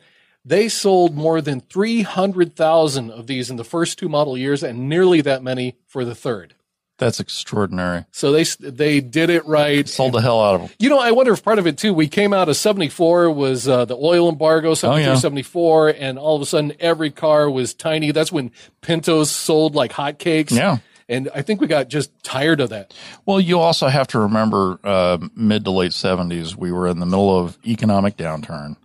[0.45, 4.63] They sold more than three hundred thousand of these in the first two model years,
[4.63, 6.55] and nearly that many for the third.
[6.99, 8.05] That's extraordinary.
[8.13, 9.89] So they they did it right.
[9.89, 10.71] Sold the hell out of them.
[10.79, 13.67] You know, I wonder if part of it too, we came out of 74 was
[13.67, 15.15] uh, the oil embargo, 73, yeah.
[15.17, 18.13] 74, and all of a sudden every car was tiny.
[18.13, 20.53] That's when Pintos sold like hotcakes.
[20.53, 20.79] Yeah.
[21.13, 22.95] And I think we got just tired of that.
[23.27, 27.07] Well, you also have to remember uh, mid to late 70s, we were in the
[27.07, 28.77] middle of economic downturn.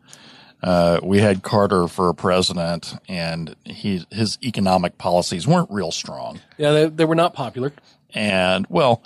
[0.62, 6.42] Uh, we had Carter for a president, and he, his economic policies weren't real strong.
[6.58, 7.72] Yeah, they, they were not popular.
[8.14, 9.04] And well,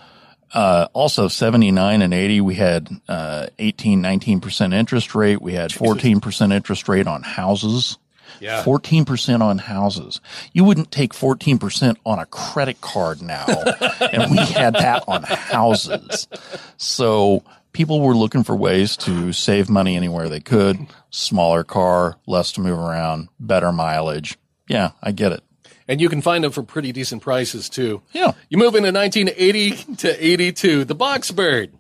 [0.53, 5.41] uh, also 79 and 80, we had uh, 18, 19% interest rate.
[5.41, 7.99] We had 14% interest rate on houses.
[8.41, 8.63] Yeah.
[8.63, 10.19] 14% on houses.
[10.51, 13.45] You wouldn't take 14% on a credit card now.
[14.11, 16.27] and we had that on houses.
[16.77, 20.87] So people were looking for ways to save money anywhere they could.
[21.09, 24.37] Smaller car, less to move around, better mileage.
[24.67, 25.43] Yeah, I get it.
[25.87, 28.01] And you can find them for pretty decent prices too.
[28.13, 28.31] Yeah.
[28.49, 31.71] You move into 1980 to 82, the Boxbird,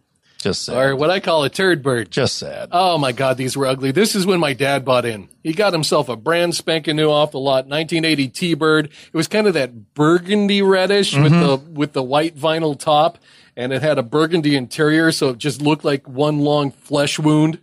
[0.41, 0.75] Just sad.
[0.75, 2.09] or what I call a turd bird.
[2.09, 2.69] Just sad.
[2.71, 3.91] Oh my God, these were ugly.
[3.91, 5.29] This is when my dad bought in.
[5.43, 8.85] He got himself a brand spanking new off the lot 1980 T-Bird.
[8.85, 13.19] It was kind of that burgundy reddish with the with the white vinyl top,
[13.55, 17.59] and it had a burgundy interior, so it just looked like one long flesh wound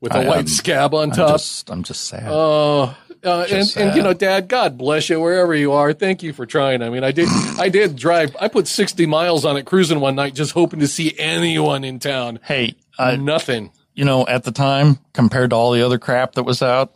[0.00, 1.30] with a I, white um, scab on I'm top.
[1.32, 2.28] just, I'm just sad.
[2.28, 5.92] Oh, uh, and, and you know, Dad, God bless you wherever you are.
[5.92, 6.82] Thank you for trying.
[6.82, 8.36] I mean, I did, I did drive.
[8.40, 11.98] I put sixty miles on it cruising one night, just hoping to see anyone in
[11.98, 12.40] town.
[12.44, 13.72] hey, uh, Nothing.
[13.94, 16.94] you know, at the time, compared to all the other crap that was out,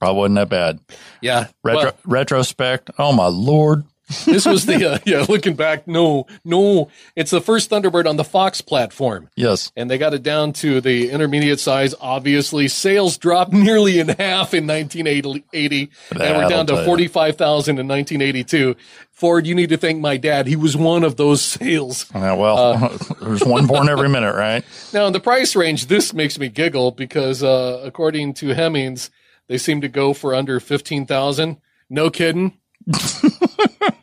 [0.00, 0.80] probably wasn't that bad.
[1.20, 1.48] Yeah.
[1.62, 3.84] Retro, Well, retrospect, oh my lord.
[4.24, 5.26] This was the uh, yeah.
[5.28, 6.90] Looking back, no, no.
[7.16, 9.28] It's the first Thunderbird on the Fox platform.
[9.36, 9.70] Yes.
[9.76, 11.94] and they got it down to the intermediate size.
[12.00, 16.84] Obviously, sales dropped nearly in half in 1980, and we're down to you.
[16.84, 18.76] 45,000 in 1982.
[19.10, 20.46] Ford, you need to thank my dad.
[20.46, 22.06] He was one of those sales.
[22.14, 22.88] Yeah, well,
[23.20, 24.64] there's one born every minute, right?
[24.92, 29.10] Now, in the price range, this makes me giggle because, uh, according to Hemmings,
[29.48, 31.56] they seem to go for under 15,000.
[31.90, 32.58] No kidding.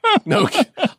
[0.26, 0.50] no,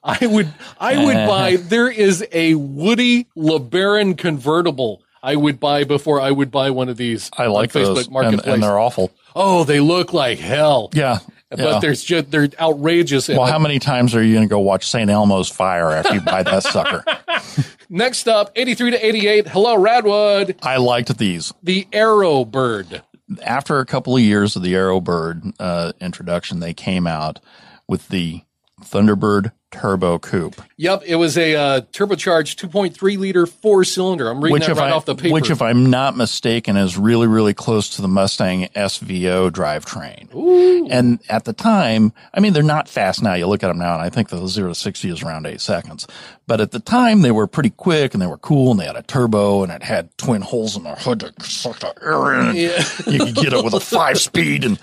[0.03, 6.21] I would, I would buy, there is a Woody LeBaron convertible I would buy before
[6.21, 8.55] I would buy one of these I like Facebook those, and, Marketplace.
[8.55, 9.11] and they're awful.
[9.35, 10.91] oh, they look like hell.
[10.93, 11.19] Yeah.
[11.51, 11.79] But yeah.
[11.81, 13.29] there's just, they're outrageous.
[13.29, 15.11] Well, how many times are you going to go watch St.
[15.11, 17.05] Elmo's Fire after you buy that sucker?
[17.89, 19.49] next up, 83 to 88.
[19.49, 20.59] Hello, Radwood.
[20.63, 21.53] I liked these.
[21.63, 23.03] The Aero Bird.
[23.43, 27.41] After a couple of years of the Aero Bird uh, introduction, they came out
[27.89, 28.43] with the
[28.83, 30.61] Thunderbird Turbo Coupe.
[30.77, 34.29] Yep, it was a uh, turbocharged 2.3 liter four cylinder.
[34.29, 35.33] I'm reading Which, that if right I, off the paper.
[35.33, 40.35] which, if I'm not mistaken, is really, really close to the Mustang SVO drivetrain.
[40.35, 40.87] Ooh.
[40.89, 43.35] And at the time, I mean, they're not fast now.
[43.35, 45.61] You look at them now, and I think the zero to sixty is around eight
[45.61, 46.07] seconds.
[46.47, 48.97] But at the time, they were pretty quick, and they were cool, and they had
[48.97, 52.57] a turbo, and it had twin holes in the hood to suck the air in.
[52.57, 52.85] Yeah.
[53.07, 54.79] You could get it with a five speed, and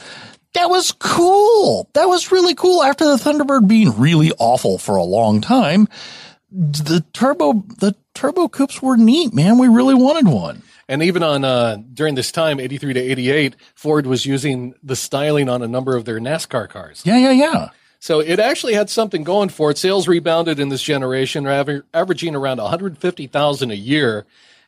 [0.54, 1.90] that was cool.
[1.94, 2.84] That was really cool.
[2.84, 5.88] After the Thunderbird being really awful for a long time,
[6.52, 9.58] the turbo the turbo coupes were neat, man.
[9.58, 10.62] We really wanted one.
[10.88, 15.48] And even on uh, during this time, 83 to 88, Ford was using the styling
[15.50, 17.02] on a number of their NASCAR cars.
[17.06, 17.70] Yeah, yeah, yeah.
[18.00, 19.78] So it actually had something going for it.
[19.78, 24.26] Sales rebounded in this generation, aver- averaging around 150,000 a year.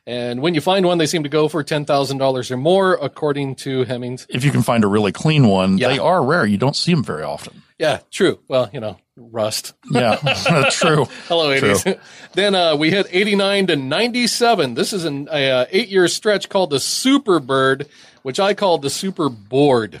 [0.08, 3.82] And when you find one, they seem to go for $10,000 or more, according to
[3.84, 4.24] Hemmings.
[4.30, 5.88] If you can find a really clean one, Yeah.
[5.88, 6.46] they are rare.
[6.46, 7.62] You don't see them very often.
[7.78, 8.38] Yeah, true.
[8.46, 9.74] Well, you know, rust.
[9.90, 10.16] Yeah,
[10.70, 11.06] true.
[11.28, 11.72] Hello, True.
[11.74, 11.98] 80s.
[12.34, 14.74] then uh, we hit 89 to 97.
[14.74, 17.88] This is an a, uh, eight year stretch called the Super Bird,
[18.22, 20.00] which I call the Super Board.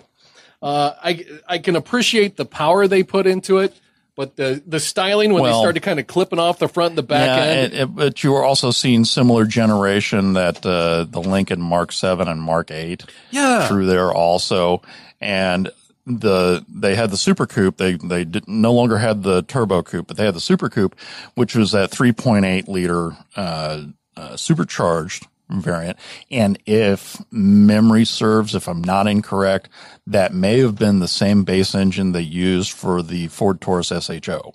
[0.62, 3.74] Uh, I I can appreciate the power they put into it,
[4.16, 6.98] but the the styling when Well- they started kind of clipping off the front and
[6.98, 7.72] the back yeah, end.
[7.74, 12.26] it- it- but you were also seeing similar generation that uh, the Lincoln Mark Seven
[12.26, 14.82] and Mark Eight yeah, through there also,
[15.20, 15.70] and
[16.06, 17.76] the they had the Super Coupe.
[17.78, 20.94] They they did, no longer had the Turbo Coupe, but they had the Super Coupe,
[21.34, 23.82] which was that 3.8 liter uh,
[24.16, 25.96] uh, supercharged variant.
[26.30, 29.68] And if memory serves, if I'm not incorrect,
[30.06, 34.54] that may have been the same base engine they used for the Ford Taurus SHO.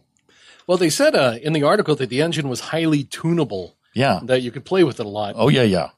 [0.68, 4.20] well, they said uh, in the article that the engine was highly tunable, Yeah.
[4.24, 5.36] that you could play with it a lot.
[5.38, 5.90] Oh yeah, yeah.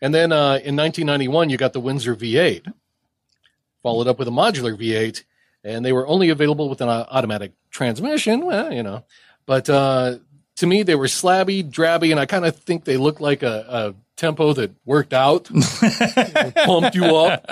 [0.00, 2.72] And then uh, in 1991, you got the Windsor V8,
[3.82, 5.24] followed up with a modular V8,
[5.64, 8.44] and they were only available with an uh, automatic transmission.
[8.44, 9.04] Well, you know,
[9.46, 10.18] but uh,
[10.58, 13.64] to me, they were slabby, drabby, and I kind of think they looked like a,
[13.68, 15.44] a tempo that worked out,
[16.64, 17.44] pumped you up.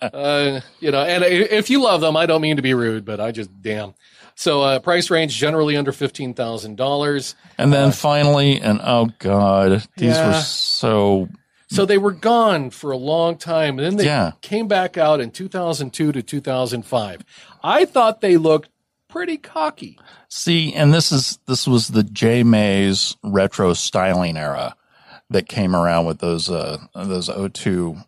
[0.00, 3.20] Uh, you know, and if you love them, I don't mean to be rude, but
[3.20, 3.94] I just damn.
[4.34, 7.34] So uh, price range generally under fifteen thousand dollars.
[7.58, 10.28] And then finally, and oh god, these Yeah.
[10.28, 11.28] were so
[11.68, 14.32] So they were gone for a long time, and then they Yeah.
[14.40, 17.22] came back out in 2002 to 2005.
[17.62, 18.70] I thought they looked
[19.14, 19.96] pretty cocky.
[20.28, 24.74] See, and this is this was the J Mays retro styling era
[25.30, 28.04] that came around with those uh those O2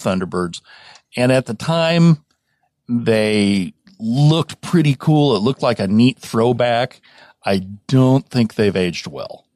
[0.00, 0.60] Thunderbirds.
[1.16, 2.24] And at the time
[2.88, 5.36] they looked pretty cool.
[5.36, 7.00] It looked like a neat throwback.
[7.46, 9.46] I don't think they've aged well.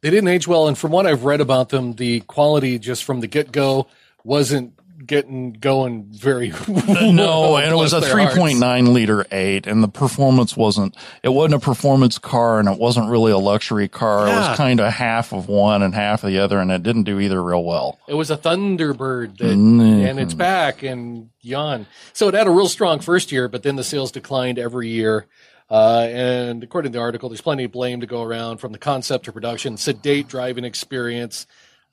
[0.00, 3.18] They didn't age well, and from what I've read about them, the quality just from
[3.18, 3.88] the get go
[4.22, 8.36] wasn't getting going very No, well, and it was a bless their hearts.
[8.36, 13.08] 3.9 liter 8 and the performance wasn't it wasn't a performance car and it wasn't
[13.10, 14.26] really a luxury car.
[14.26, 17.04] It was kind of half of one and half of the other and it didn't
[17.04, 17.98] do either real well.
[18.08, 20.08] It was a Thunderbird, that, Mhm.
[20.08, 21.86] and it's back and yawn.
[22.12, 25.26] So it had a real strong first year, but then the sales declined every year.
[25.68, 28.78] Uh, and according to the article, there's plenty of blame to go around from the
[28.78, 31.46] concept to production, sedate driving experience.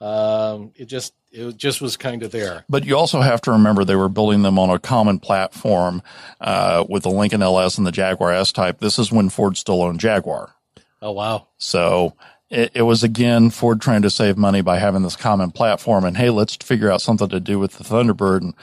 [0.04, 2.66] Um, it just it just was kind of there.
[2.68, 6.02] But you also have to remember they were building them on a common platform
[6.42, 8.80] uh, with the Lincoln LS and the Jaguar S type.
[8.80, 10.54] This is when Ford still owned Jaguar.
[11.02, 11.48] Oh wow!
[11.58, 12.16] So
[12.50, 16.18] it, it was again Ford trying to save money by having this common platform and
[16.18, 18.42] hey, let's figure out something to do with the Thunderbird.
[18.42, 18.54] And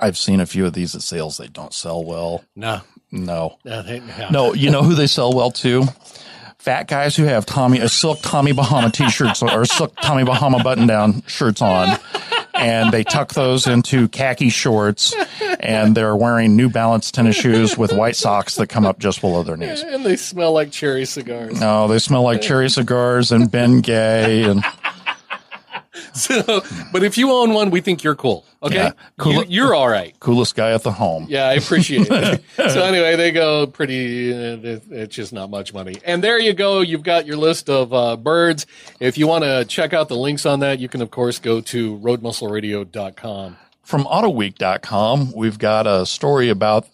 [0.00, 1.36] I've seen a few of these at sales.
[1.36, 2.44] They don't sell well.
[2.56, 2.80] No,
[3.12, 3.58] No.
[3.64, 4.30] no, they- yeah.
[4.30, 5.84] No, you know who they sell well to?
[6.60, 11.22] Fat guys who have Tommy, uh, silk Tommy Bahama t-shirts or silk Tommy Bahama button-down
[11.26, 11.98] shirts on.
[12.52, 15.14] And they tuck those into khaki shorts
[15.60, 19.42] and they're wearing New Balance tennis shoes with white socks that come up just below
[19.42, 19.80] their knees.
[19.82, 21.58] and they smell like cherry cigars.
[21.58, 24.62] No, they smell like cherry cigars and Ben Gay and
[26.14, 28.44] So, but if you own one, we think you're cool.
[28.62, 28.92] Okay, Yeah.
[29.18, 29.32] Cool.
[29.32, 30.14] You, you're all right.
[30.20, 31.26] coolest guy at the home.
[31.28, 32.42] Yeah, I appreciate it.
[32.56, 34.32] so anyway, they go pretty.
[34.32, 35.96] Uh, it's just not much money.
[36.04, 36.80] And there you go.
[36.80, 38.66] You've got your list of uh, birds.
[39.00, 41.60] If you want to check out the links on that, you can of course go
[41.62, 43.56] to roadmuscleradio.com.
[43.82, 46.86] From AutoWeek.com, we've got a story about,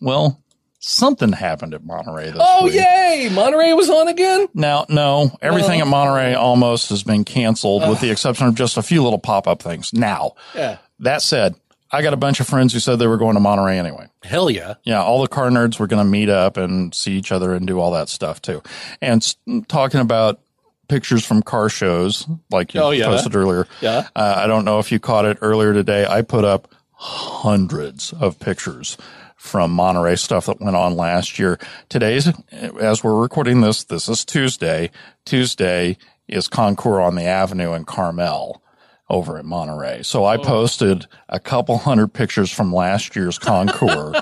[0.00, 0.40] well,
[0.80, 2.74] something happened at Monterey this Oh week.
[2.74, 3.28] yay!
[3.32, 4.48] Monterey was on again.
[4.54, 8.82] Now, no, everything at Monterey almost has been canceled with the exception of just a
[8.82, 9.92] few little pop up things.
[9.92, 10.78] Now, Yeah.
[11.00, 11.54] that said,
[11.92, 14.06] I got a bunch of friends who said they were going to Monterey anyway.
[14.22, 14.74] Hell yeah.
[14.84, 17.66] Yeah, all the car nerds were going to meet up and see each other and
[17.66, 18.62] do all that stuff too.
[19.02, 19.34] And
[19.68, 20.40] talking about
[20.88, 23.06] pictures from car shows, like you Oh, yeah.
[23.06, 23.66] posted earlier.
[23.80, 24.08] Yeah.
[24.16, 26.06] Uh, I don't know if you caught it earlier today.
[26.08, 28.96] I put up hundreds of pictures
[29.40, 31.58] from Monterey stuff that went on last year.
[31.88, 34.90] Today's, as we're recording this, this is Tuesday.
[35.24, 35.96] Tuesday
[36.28, 38.62] is Concours on the Avenue in Carmel
[39.08, 40.02] over at Monterey.
[40.02, 40.42] So I oh.
[40.42, 44.14] posted a couple hundred pictures from last year's Concours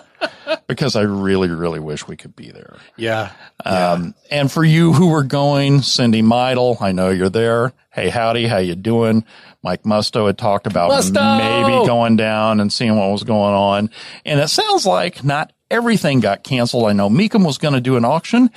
[0.67, 2.77] because I really, really wish we could be there.
[2.97, 3.33] Yeah.
[3.65, 7.73] Um, and for you who were going, Cindy Meidel, I know you're there.
[7.91, 9.25] Hey, howdy, how you doing?
[9.63, 11.39] Mike Musto had talked about Musto!
[11.39, 13.91] maybe going down and seeing what was going on.
[14.25, 16.87] And it sounds like not everything got canceled.
[16.87, 18.51] I know Mecum was going to do an auction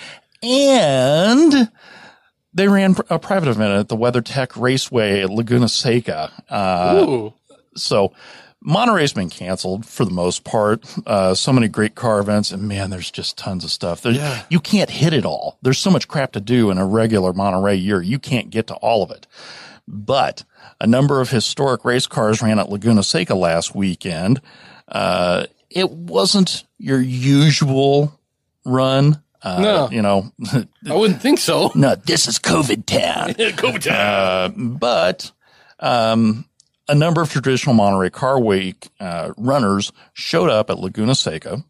[0.44, 1.72] and
[2.54, 6.32] they ran a private event at the WeatherTech Raceway at Laguna Seca.
[6.50, 7.34] Uh, Ooh.
[7.76, 8.14] so
[8.64, 10.86] Monterey's been canceled for the most part.
[11.08, 14.06] Uh, so many great car events, and man, there's just tons of stuff.
[14.06, 14.44] Yeah.
[14.50, 15.58] You can't hit it all.
[15.62, 18.02] There's so much crap to do in a regular Monterey year.
[18.02, 19.26] You can't get to all of it.
[19.88, 20.44] But
[20.80, 24.40] a number of historic race cars ran at Laguna Seca last weekend.
[24.88, 28.20] Uh, it wasn't your usual
[28.64, 29.22] run.
[29.42, 29.90] Uh, No.
[29.92, 30.32] you know,
[30.88, 31.72] I wouldn't think so.
[31.76, 34.76] no, this is COVID town Go down.
[34.78, 35.32] but
[35.80, 36.46] um,
[36.92, 41.64] a number of traditional Monterey Car Week uh, runners showed up at Laguna Seca.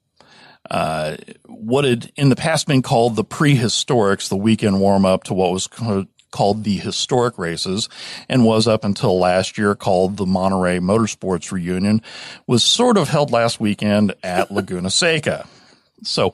[0.70, 1.16] Uh,
[1.46, 5.52] what had in the past been called the prehistorics, the weekend warm up to what
[5.52, 7.88] was ca- called the historic races,
[8.30, 12.02] and was up until last year called the Monterey Motorsports Reunion,
[12.48, 15.46] was sort of held last weekend at Laguna Seca.
[16.04, 16.34] So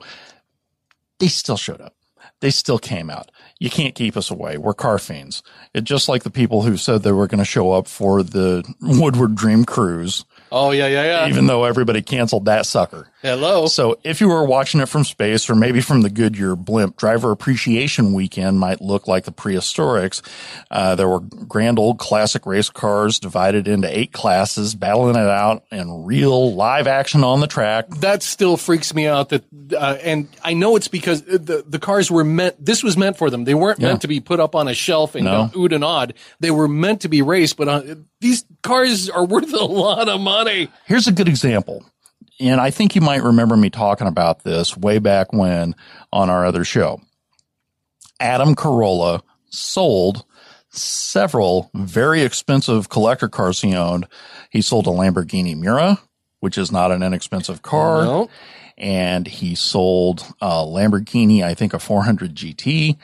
[1.18, 1.94] they still showed up.
[2.40, 3.30] They still came out.
[3.58, 4.56] You can't keep us away.
[4.56, 5.42] We're car fiends.
[5.74, 8.64] It just like the people who said they were going to show up for the
[8.80, 11.28] Woodward Dream Cruise, Oh, yeah, yeah, yeah.
[11.28, 13.08] even though everybody canceled that sucker.
[13.22, 13.66] Hello.
[13.66, 17.32] So if you were watching it from space or maybe from the Goodyear blimp, driver
[17.32, 20.22] appreciation weekend might look like the prehistorics.
[20.70, 25.64] Uh, there were grand old classic race cars divided into eight classes, battling it out
[25.72, 27.88] in real live action on the track.
[28.00, 29.42] that still freaks me out that
[29.76, 33.30] uh, and i know it's because the the cars were meant this was meant for
[33.30, 33.88] them they weren't Yeah.
[33.88, 35.50] meant to be put up on a shelf and No.
[35.52, 37.82] go ood and odd they were meant to be raced but uh,
[38.20, 41.84] these cars are worth a lot of money Here's a good example.
[42.40, 45.74] And I think you might remember me talking about this way back when
[46.12, 47.00] on our other show.
[48.20, 50.24] Adam Carolla sold
[50.70, 54.06] several very expensive collector cars he owned.
[54.50, 55.98] He sold a Lamborghini Miura,
[56.40, 58.04] which is not an inexpensive car.
[58.04, 58.30] No.
[58.76, 62.96] And he sold a Lamborghini, I think a 400 GT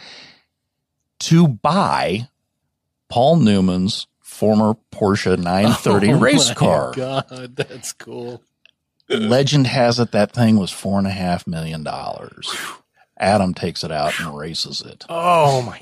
[1.21, 2.29] to buy
[3.09, 6.93] Paul Newman's former Porsche 930 race car.
[6.97, 8.43] Oh My car god that's cool
[9.09, 12.55] legend has it that thing was four and a half million dollars.
[13.19, 15.05] Adam takes it out and races it.
[15.09, 15.81] oh my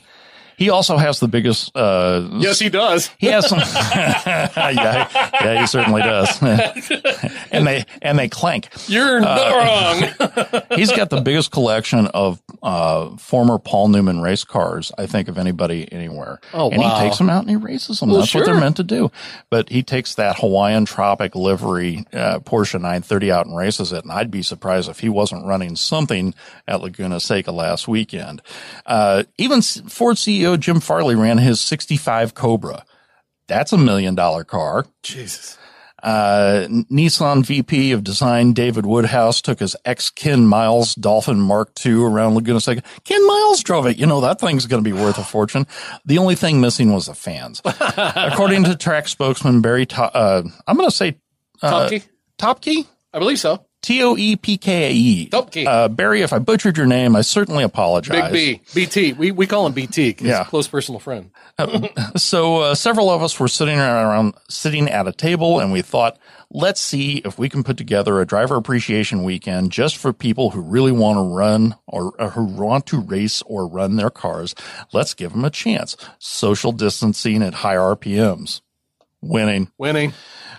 [0.57, 1.77] He also has the biggest.
[1.77, 3.59] Uh, yes he does he has some.
[3.95, 5.09] yeah,
[5.43, 6.41] yeah, he certainly does.
[7.51, 8.69] and they and they clank.
[8.87, 14.93] you're Uh, wrong He's got the biggest collection of uh, former Paul Newman race cars,
[14.97, 16.41] I think, of anybody anywhere.
[16.55, 16.97] Oh, and wow.
[16.97, 18.11] he takes them out and he races them.
[18.11, 19.11] Well, That's what they're meant to do.
[19.51, 24.05] But he takes that Hawaiian Tropic livery uh, Porsche 930 out and races it.
[24.05, 26.35] And I'd be surprised if he wasn't running something
[26.69, 28.43] at Laguna Seca last weekend.
[28.87, 32.85] Uh, even Ford Ford CEO Jim Farley ran his 65 Cobra.
[33.47, 34.87] That's a million dollar car.
[35.03, 35.59] jesus
[36.03, 41.93] Uh, Nissan VP of Design David Woodhouse took his ex Ken Miles Dolphin Mark II
[42.03, 42.83] around Laguna Seca.
[43.05, 43.99] Ken Miles drove it.
[43.99, 45.65] You know, that thing's going to be worth a fortune.
[46.05, 47.63] The only thing missing was the fans.
[47.65, 51.19] According to track spokesman Barry, To- uh, I'm going to say
[51.63, 52.03] uh, Topke?
[52.37, 52.87] Topke?
[53.15, 55.29] i believe so T O E P K A E.
[55.29, 55.67] Topke.
[55.67, 58.31] Uh, Barry, if I butchered your name, I certainly apologize.
[58.33, 60.43] big b bt we, we call him bt Yeah.
[60.43, 61.31] a close personal friend
[62.17, 66.19] So uh, several of us were sitting around, sitting at a table, and we thought,
[66.51, 70.61] let's see if we can put together a driver appreciation weekend just for people who
[70.61, 74.55] really want to run or, or who want to race or run their cars.
[74.93, 75.97] Let's give them a chance.
[76.19, 78.61] Social distancing at high RPMs.
[79.21, 79.71] Winning.
[79.79, 80.13] winning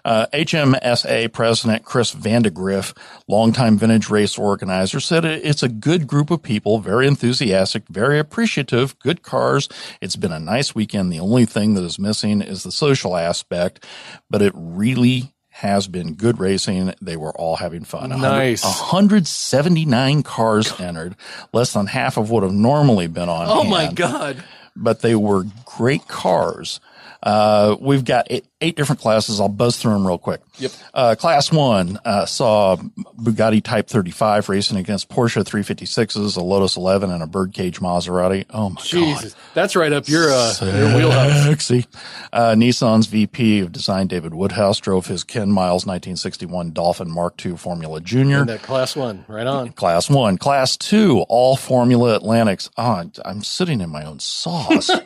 [0.06, 2.98] Uh, HMSA President Chris Vandegrift,
[3.28, 8.98] longtime vintage race organizer, said it's a good group of people, very enthusiastic, very appreciative,
[9.00, 9.70] good cars.
[10.02, 11.12] It's been a nice weekend.
[11.12, 13.86] The only thing that is missing is the social aspect,
[14.30, 16.94] but it really has been good racing.
[17.00, 18.10] They were all having fun.
[18.10, 18.64] Nice.
[18.64, 21.16] 179 cars entered,
[21.54, 24.44] less than half of what have normally been on oh my god
[24.76, 26.80] but they were great cars.
[27.24, 29.40] Uh, we've got eight, eight, different classes.
[29.40, 30.42] I'll buzz through them real quick.
[30.58, 30.72] Yep.
[30.94, 32.76] Uh, class one, uh, saw
[33.18, 38.46] Bugatti Type 35 racing against Porsche 356s, a Lotus 11 and a birdcage Maserati.
[38.50, 39.34] Oh my Jesus.
[39.34, 39.42] God.
[39.54, 41.46] That's right up your, uh, your wheelhouse.
[41.46, 41.86] Sexy.
[42.34, 47.56] Uh, Nissan's VP of design, David Woodhouse, drove his Ken Miles 1961 Dolphin Mark II
[47.56, 48.40] Formula Junior.
[48.42, 49.70] And that class one, right on.
[49.70, 50.38] Class one.
[50.38, 52.70] Class two, all Formula Atlantics.
[52.78, 54.90] Oh, I'm sitting in my own sauce.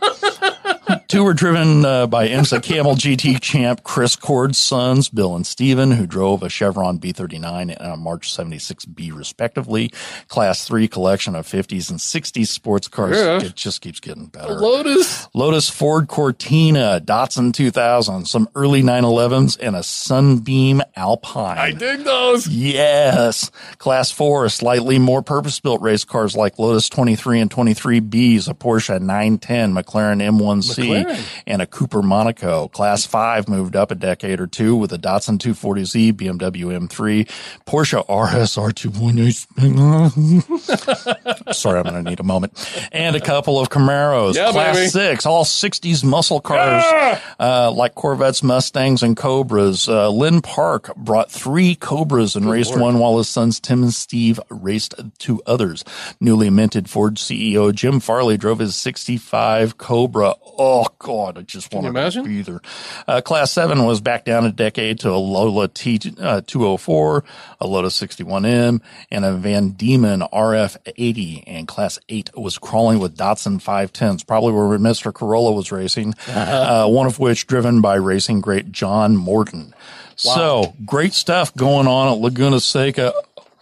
[1.07, 5.91] Two were driven uh, by IMSA Camel GT champ Chris Cord's sons, Bill and Steven,
[5.91, 9.89] who drove a Chevron B39 and a March 76B respectively.
[10.27, 13.15] Class three collection of 50s and 60s sports cars.
[13.15, 13.41] Yeah.
[13.41, 14.55] It just keeps getting better.
[14.55, 15.29] Lotus.
[15.33, 21.57] Lotus Ford Cortina, Datsun 2000, some early 911s, and a Sunbeam Alpine.
[21.57, 22.49] I dig those.
[22.49, 23.49] Yes.
[23.77, 28.99] Class four, slightly more purpose built race cars like Lotus 23 and 23Bs, a Porsche
[28.99, 30.96] 910, McLaren M1C, McLaren.
[31.45, 32.67] And a Cooper Monaco.
[32.69, 37.27] Class five moved up a decade or two with a Datsun 240Z, BMW M3,
[37.65, 41.51] Porsche RSR 2.8.
[41.53, 42.53] Sorry, I'm going to need a moment.
[42.91, 44.35] And a couple of Camaros.
[44.35, 44.87] Yeah, Class baby.
[44.89, 46.83] six, all 60s muscle cars,
[47.39, 49.87] uh, like Corvettes, Mustangs, and Cobras.
[49.89, 52.81] Uh, Lynn Park brought three Cobras and raced Lord.
[52.81, 55.83] one while his sons Tim and Steve raced two others.
[56.19, 60.33] Newly minted Ford CEO Jim Farley drove his 65 Cobra.
[60.57, 62.61] Oh, God, I just want to breathe her.
[63.07, 67.23] Uh, class seven was back down a decade to a Lola T uh, 204,
[67.59, 68.81] a Lotus 61M,
[69.11, 71.43] and a Van Diemen RF 80.
[71.47, 75.11] And class eight was crawling with Datsun 510s, probably where Mr.
[75.11, 79.73] Carolla was racing, uh, one of which driven by racing great John Morton.
[80.15, 83.13] So great stuff going on at Laguna Seca.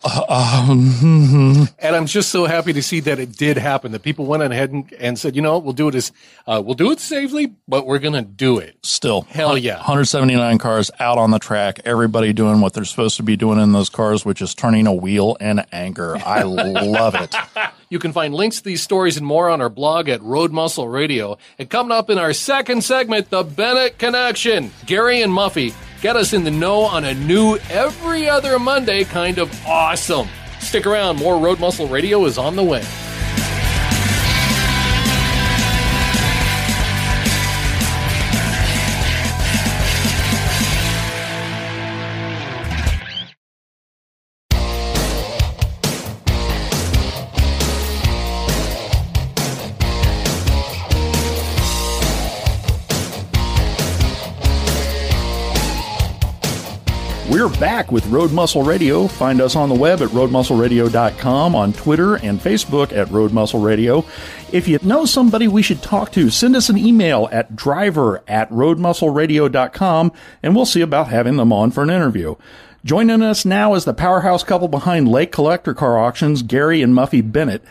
[1.85, 3.91] And I'm just so happy to see that it did happen.
[3.91, 6.11] That people went ahead and, and said, you know, we'll do it as,
[6.47, 8.77] uh, we'll do it safely, but we're going to do it.
[8.83, 9.77] Still, Hell yeah.
[9.77, 11.79] 179 cars out on the track.
[11.85, 14.93] Everybody doing what they're supposed to be doing in those cars, which is turning a
[14.93, 16.17] wheel in anger.
[16.17, 17.35] I love it.
[17.87, 20.87] You can find links to these stories and more on our blog at Road Muscle
[20.89, 21.37] Radio.
[21.59, 24.71] And coming up in our second segment, the Bennett Connection.
[24.87, 25.71] Gary and Muffy
[26.05, 30.27] get us in the know on a new every other Monday kind of awesome.
[30.59, 32.83] Stick around, more Road Muscle Radio is on the way.
[57.45, 59.07] We're back with Road Muscle Radio.
[59.07, 64.03] Find us on the web at roadmuscleradio.com, on Twitter and Facebook at Road Muscle Radio.
[64.51, 68.49] If you know somebody we should talk to, send us an email at driver at
[68.49, 72.33] roadmuscleradio.com and we'll see about having them on for an interview.
[72.83, 77.21] Joining us now is the powerhouse couple behind Leake Collector Car Auctions, Gary and Muffy
[77.21, 77.63] Bennett.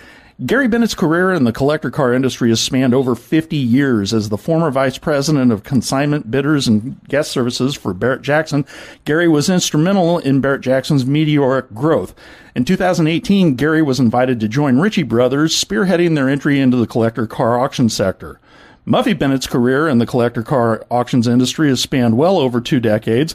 [0.45, 4.13] Gary Bennett's career in the collector car industry has spanned over 50 years.
[4.13, 8.67] As the former vice president of consignment bidders and guest services for Barrett Jackson,
[9.05, 12.17] Gary was instrumental in Barrett Jackson's meteoric growth.
[12.57, 17.29] In 2018, Gary was invited to join Ritchie Brothers, spearheading their entry into the collector
[17.29, 18.41] car auction sector.
[18.87, 23.35] Muffy Bennett's career in the collector car auctions industry has spanned well over two decades.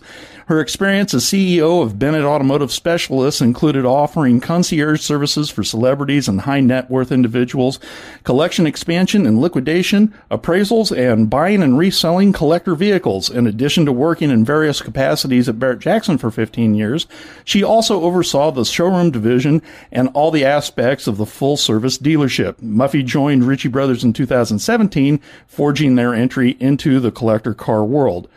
[0.50, 6.42] Her experience as CEO of Bennett Automotive Specialists included offering concierge services for celebrities and
[6.42, 7.80] high net worth individuals,
[8.24, 13.30] collection expansion and liquidation, appraisals, and buying and reselling collector vehicles.
[13.30, 17.06] In addition to working in various capacities at Barrett Jackson for 15 years,
[17.46, 22.56] she also oversaw the showroom division and all the aspects of the full service dealership.
[22.56, 28.28] Muffy joined Ritchie Brothers in 2017, forging their entry into the collector car world.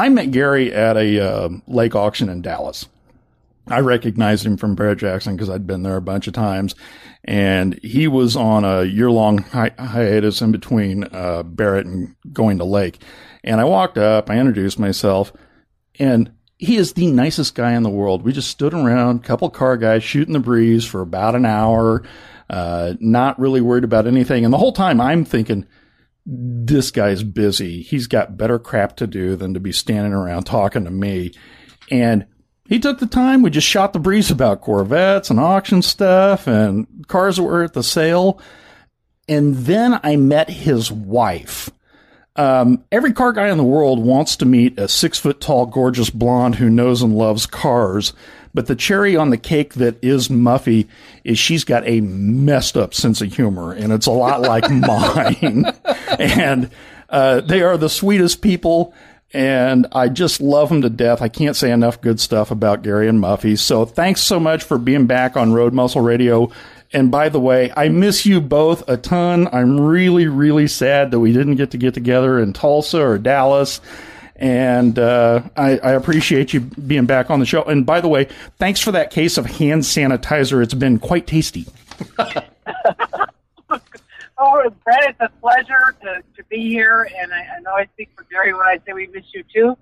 [0.00, 2.88] I met Gary at a uh, Leake auction in Dallas.
[3.66, 6.74] I recognized him from Barrett Jackson because I'd been there a bunch of times,
[7.22, 12.64] and he was on a year-long hi- hiatus in between uh, Barrett and going to
[12.64, 13.02] Leake.
[13.44, 15.34] And I walked up, I introduced myself,
[15.98, 18.22] and he is the nicest guy in the world.
[18.22, 22.04] We just stood around, couple car guys shooting the breeze for about an hour,
[22.48, 24.46] uh, not really worried about anything.
[24.46, 25.66] And the whole time I'm thinking,
[26.32, 27.82] this guy's busy.
[27.82, 31.32] He's got better crap to do than to be standing around talking to me.
[31.90, 32.26] And
[32.68, 33.42] he took the time.
[33.42, 37.72] We just shot the breeze about Corvettes and auction stuff and cars that were at
[37.72, 38.40] the sale.
[39.28, 41.68] And then I met his wife.
[42.36, 46.10] Um, every car guy in the world wants to meet a six foot tall, gorgeous
[46.10, 48.12] blonde who knows and loves cars.
[48.52, 50.88] But the cherry on the cake that is Muffy
[51.24, 55.64] is she's got a messed up sense of humor, and it's a lot like mine.
[56.18, 56.70] And
[57.08, 58.94] Uh, they are the sweetest people,
[59.32, 61.20] and I just love them to death.
[61.22, 63.58] I can't say enough good stuff about Gary and Muffy.
[63.58, 66.52] So thanks so much for being back on Road Muscle Radio.
[66.92, 69.48] And by the way, I miss you both a ton.
[69.52, 73.80] I'm really, really sad that we didn't get to get together in Tulsa or Dallas.
[74.40, 77.62] And uh, I, I appreciate you being back on the show.
[77.62, 78.26] And by the way,
[78.58, 80.62] thanks for that case of hand sanitizer.
[80.62, 81.66] It's been quite tasty.
[84.42, 88.08] Oh, Brett, it's a pleasure to, to be here, and I, I know I speak
[88.16, 89.76] for Gary when I say we miss you too.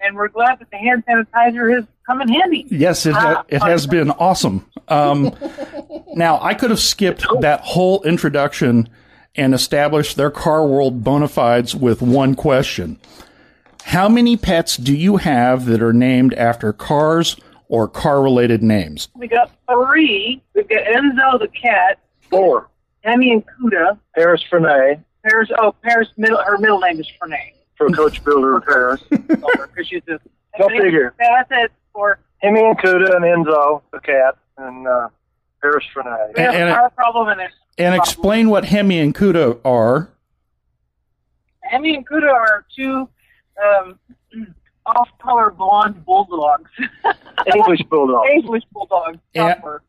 [0.00, 2.64] And we're glad that the hand sanitizer has come in handy.
[2.70, 4.66] Yes, it, Ah, it has been awesome.
[4.86, 5.34] Um,
[6.14, 8.88] now, I could have skipped that whole introduction
[9.34, 13.00] and established their car world bona fides with one question.
[13.84, 17.36] How many pets do you have that are named after cars
[17.68, 19.08] or car related names?
[19.14, 20.42] We got three.
[20.54, 21.98] We've got Enzo the cat,
[22.30, 22.68] Four.
[23.02, 23.98] Hemi and Kuda.
[24.14, 27.52] Paris Franay Paris, oh, Paris, middle, her middle name is Franay.
[27.76, 29.02] for Coach Builder in Paris.
[29.10, 30.18] Because she's a.
[30.58, 31.14] Go figure.
[31.18, 32.18] That's it for.
[32.38, 35.08] Hemi and Kuda and Enzo, the cat, and uh,
[35.62, 36.36] Paris Franay.
[36.36, 37.54] We have And- a and- car problem and it's.
[37.76, 40.08] And explain what Hemi and Kuda are.
[41.62, 43.08] Hemi and Kuda are two
[43.62, 43.98] um,
[44.86, 46.70] off-color blonde bulldogs.
[47.54, 48.28] English bulldogs.
[48.32, 49.18] English bulldogs.
[49.34, 49.54] Yeah.
[49.54, 49.82] proper.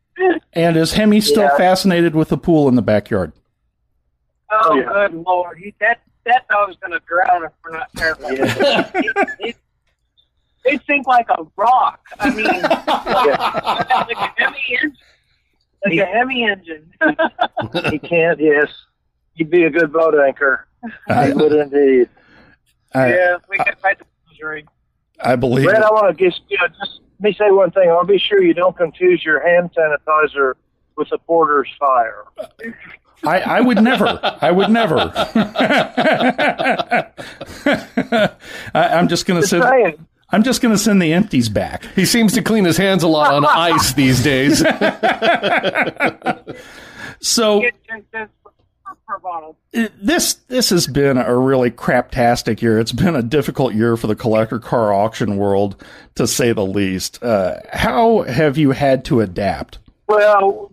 [0.54, 1.56] And is Hemi still Yeah.
[1.56, 3.32] fascinated with the pool in the backyard?
[4.50, 4.84] Oh, Oh, yeah.
[5.08, 5.58] good lord!
[5.58, 8.28] He, that that dog's gonna drown if we're not careful.
[9.40, 9.54] He- he-
[10.64, 12.00] They sink like a rock.
[12.18, 14.96] I mean, like a heavy engine.
[15.84, 16.90] Like a heavy engine.
[17.90, 18.68] He can't, yes.
[19.34, 20.66] He'd be a good boat anchor.
[21.08, 22.08] I, He would indeed.
[22.96, 24.66] I, yeah, we got quite the luxury.
[25.20, 25.84] I believe Brad, it.
[25.84, 27.88] I want to just, you know, just let me say one thing.
[27.88, 30.54] I want to be sure you don't confuse your hand sanitizer
[30.96, 32.24] with the porter's fire.
[33.24, 34.18] I, I would never.
[34.42, 34.96] I would never.
[35.14, 37.10] I,
[38.74, 39.64] I'm just going to Just send.
[39.64, 40.06] saying.
[40.30, 41.84] I'm just going to send the empties back.
[41.94, 44.58] He seems to clean his hands a lot on ice these days.
[47.20, 48.28] So Get drinks per,
[49.06, 49.56] per bottle.
[49.72, 52.78] this this has been a really craptastic year.
[52.78, 55.82] It's been a difficult year for the collector car auction world,
[56.16, 57.22] to say the least.
[57.22, 59.78] Uh, how have you had to adapt?
[60.08, 60.70] Well,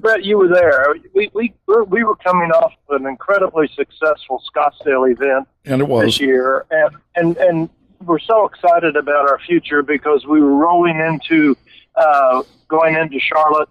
[0.00, 0.94] Brett, you were there.
[1.14, 6.06] We we we're, were coming off of an incredibly successful Scottsdale event And it was
[6.06, 7.70] this year, and and and
[8.04, 11.56] we're so excited about our future because we were rolling into
[11.94, 13.68] uh, going into Charlotte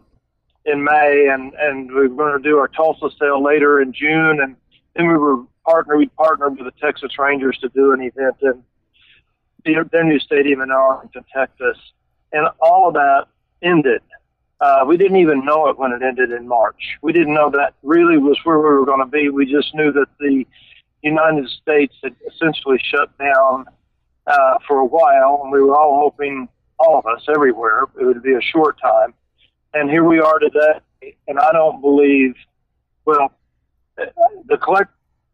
[0.66, 4.40] in May, and and we were going to do our Tulsa sale later in June,
[4.42, 4.56] and
[4.96, 8.64] then we were partner we partnered with the Texas Rangers to do an event in
[9.92, 11.78] their, new stadium in Arlington, Texas,
[12.32, 13.26] and all of that
[13.62, 14.02] ended.
[14.62, 16.98] Uh, we didn't even know it when it ended in March.
[17.02, 19.30] We didn't know that really was where we were going to be.
[19.30, 20.46] We just knew that the
[21.02, 23.66] United States had essentially shut down
[24.28, 26.48] uh, for a while, and we were all hoping,
[26.80, 29.14] all of us everywhere, it would be a short time.
[29.76, 32.34] And here we are today, and I don't believe,
[33.04, 33.34] well,
[33.98, 34.92] the collect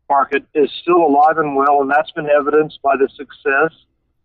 [0.09, 3.71] market is still alive and well, and that's been evidenced by the success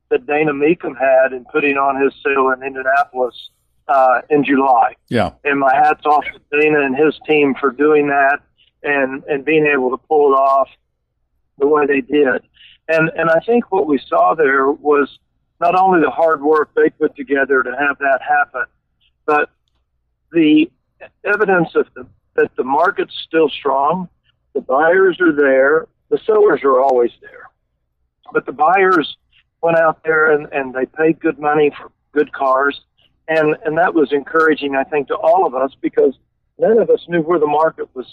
[0.09, 3.51] that Dana Mecum had in putting on his sale in Indianapolis
[3.89, 5.33] uh, in July yeah.
[5.45, 8.39] and my hats off to Dana and his team for doing that
[8.83, 10.69] and and being able to pull it off
[11.59, 12.43] the way they did.
[12.89, 15.19] And and I think what we saw there was
[15.61, 18.65] not only the hard work they put together to have that happen,
[19.27, 19.51] but
[20.37, 20.71] the
[21.25, 24.09] evidence of the, that the market's still strong,
[24.55, 27.49] the buyers are there, the sellers are always there,
[28.33, 29.17] but the buyers
[29.63, 32.83] went out there and, and they paid good money for good cars.
[33.29, 36.15] And and that was encouraging, I think, to all of us because
[36.59, 38.07] none of us knew where the market was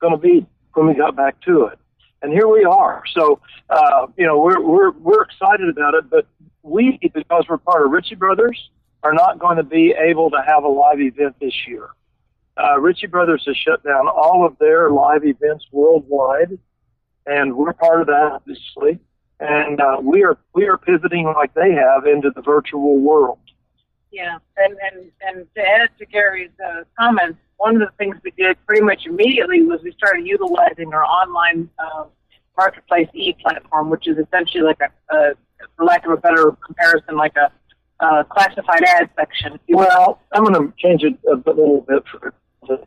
[0.00, 1.78] going to be when we got back to it,
[2.22, 3.02] and here we are.
[3.16, 6.24] So, uh, you know, we're we're we're excited about it, but
[6.62, 8.70] we, because we're part of Ritchie Brothers,
[9.02, 11.90] are not going to be able to have a live event this year.
[12.56, 16.58] Uh, Ritchie Brothers has shut down all of their live events worldwide,
[17.26, 18.98] and we're part of that, obviously.
[19.38, 23.38] And uh, we are we are pivoting like they have into the virtual world.
[24.12, 28.32] Yeah, and and and to add to Gary's uh, comments, one of the things we
[28.32, 32.04] did pretty much immediately was we started utilizing our online uh,
[32.56, 35.32] marketplace e platform, which is essentially like a, a,
[35.76, 37.50] for lack of a better comparison, like a
[38.00, 39.54] uh, classified ad section.
[39.54, 39.86] if you will.
[39.88, 42.32] Well, I'm going to change it a bit- little bit for
[42.68, 42.78] this.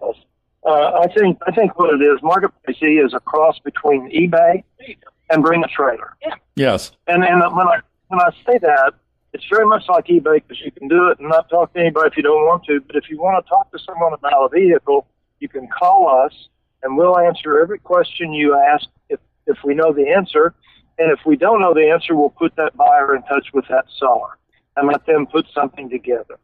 [0.66, 4.64] Uh, I think I think what it is, Marketplace E is a cross between eBay
[4.80, 5.09] There you go.
[5.30, 6.16] and Bring a Trailer.
[6.55, 6.91] Yes.
[7.07, 8.93] And and when I when I say that,
[9.34, 12.07] it's very much like eBay because you can do it and not talk to anybody
[12.07, 12.80] if you don't want to.
[12.80, 15.05] But if you want to talk to someone about a vehicle,
[15.39, 16.34] you can call us
[16.82, 18.86] and we'll answer every question you ask.
[19.09, 20.53] If if we know the answer.
[20.99, 23.86] And if we don't know the answer, we'll put that buyer in touch with that
[23.99, 24.38] seller
[24.76, 26.40] and let them put something together.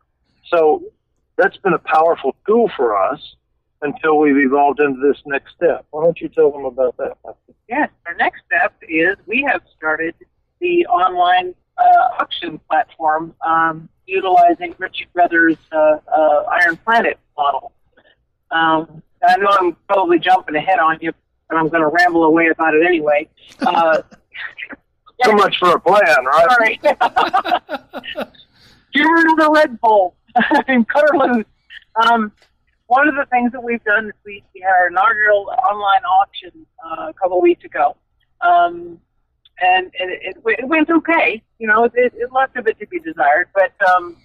[0.47, 0.83] So
[1.37, 3.35] that's been a powerful tool for us
[3.81, 5.85] until we've evolved into this next step.
[5.91, 7.17] Why don't you tell them about that?
[7.67, 10.15] Yes, our next step is we have started
[10.59, 17.71] the online uh, auction platform um, utilizing Ritchie Brothers' uh, uh, Iron Planet model.
[18.51, 21.13] Um, I know I'm probably jumping ahead on you,
[21.47, 23.29] but I'm going to ramble away about it anyway.
[25.23, 26.47] So much for a plan, right?
[26.49, 26.79] Sorry.
[28.93, 30.15] Get rid of the Red Bull
[30.67, 31.45] and cut her loose.
[31.95, 32.31] Um,
[32.87, 36.65] one of the things that we've done is we, we had our inaugural online auction
[36.83, 37.95] uh, a couple of weeks ago.
[38.41, 38.99] Um,
[39.61, 41.43] and, and it, it, went okay.
[41.59, 44.17] You know, it, it left a bit to be desired, but um,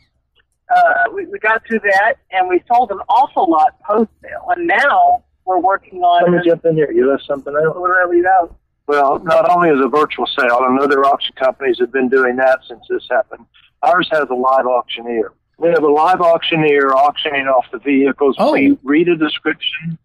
[0.74, 4.46] uh, we, we got through that, and we sold an awful lot post sale.
[4.56, 6.32] And now we're working on.
[6.32, 6.90] Let me jump in here.
[6.90, 7.78] You left something out.
[7.78, 8.56] What did I leave out?
[8.86, 12.60] Well, not only is a virtual sale, and other auction companies have been doing that
[12.68, 13.46] since this happened.
[13.82, 15.32] Ours has a live auctioneer.
[15.58, 18.36] We have a live auctioneer auctioning off the vehicles.
[18.38, 18.52] Oh.
[18.52, 19.98] We read a description.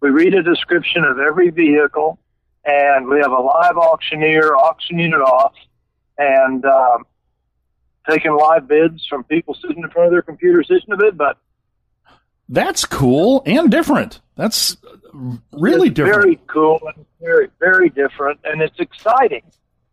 [0.00, 2.18] We read a description of every vehicle,
[2.64, 5.54] and we have a live auctioneer auctioning it off
[6.18, 7.04] and um,
[8.08, 11.40] taking live bids from people sitting in front of their computer, sitting a bid button.
[12.54, 14.20] That's cool and different.
[14.36, 14.76] That's
[15.50, 16.22] really it's different.
[16.22, 19.42] Very cool and very, very different, and it's exciting.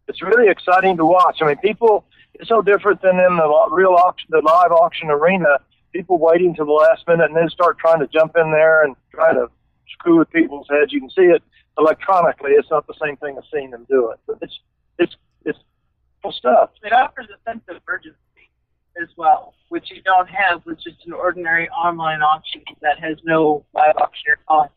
[0.08, 1.42] It's really exciting to watch.
[1.42, 2.06] I mean, people.
[2.36, 5.58] It's so different than in the real auction, the live auction arena.
[5.92, 8.96] People waiting to the last minute and then start trying to jump in there and
[9.12, 9.48] try to
[9.94, 10.94] screw with people's heads.
[10.94, 11.44] You can see it
[11.80, 12.52] electronically.
[12.52, 14.20] It's not the same thing as seeing them do it.
[14.28, 14.60] But it's
[15.00, 15.60] it's it's
[16.22, 16.70] cool stuff.
[16.84, 18.18] It offers a sense of urgency
[19.02, 23.66] as well, which you don't have with just an ordinary online auction that has no
[23.74, 24.72] live auctioneer cost.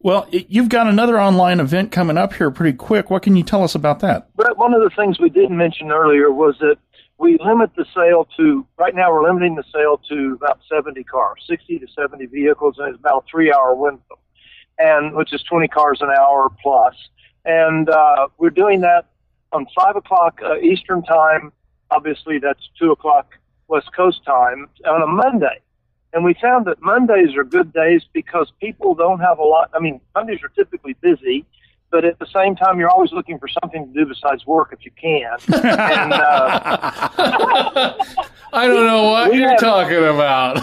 [0.00, 3.10] Well, you've got another online event coming up here pretty quick.
[3.10, 4.28] What can you tell us about that?
[4.36, 6.76] But one of the things we didn't mention earlier was that
[7.18, 11.44] we limit the sale to right now we're limiting the sale to about 70 cars,
[11.48, 14.20] 60 to 70 vehicles, and it's about a three-hour window,
[14.78, 16.94] and which is 20 cars an hour plus.
[17.44, 19.06] And uh, we're doing that
[19.52, 21.52] on five o'clock uh, Eastern time.
[21.90, 23.34] Obviously, that's two o'clock
[23.68, 25.60] West Coast time on a Monday.
[26.12, 29.70] And we found that Mondays are good days because people don't have a lot.
[29.74, 31.44] I mean, Mondays are typically busy,
[31.90, 34.84] but at the same time, you're always looking for something to do besides work if
[34.84, 35.36] you can.
[35.64, 37.08] and uh,
[38.52, 40.58] I don't know what you're have- talking about.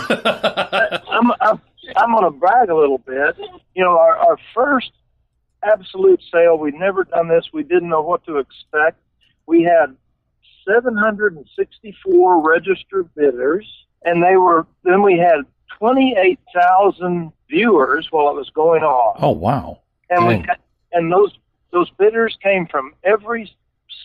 [1.09, 1.61] I'm, I'm,
[1.95, 3.37] I'm going to brag a little bit.
[3.75, 4.91] You know, our, our first
[5.63, 7.45] absolute sale, we'd never done this.
[7.53, 8.99] We didn't know what to expect.
[9.45, 9.95] We had
[10.65, 13.67] 764 registered bidders,
[14.03, 14.65] and they were.
[14.83, 15.41] Then we had
[15.77, 19.17] 28,000 viewers while it was going on.
[19.19, 19.79] Oh, wow.
[20.09, 20.47] and we Dang.
[20.93, 21.31] and those
[21.71, 23.51] those bidders came from every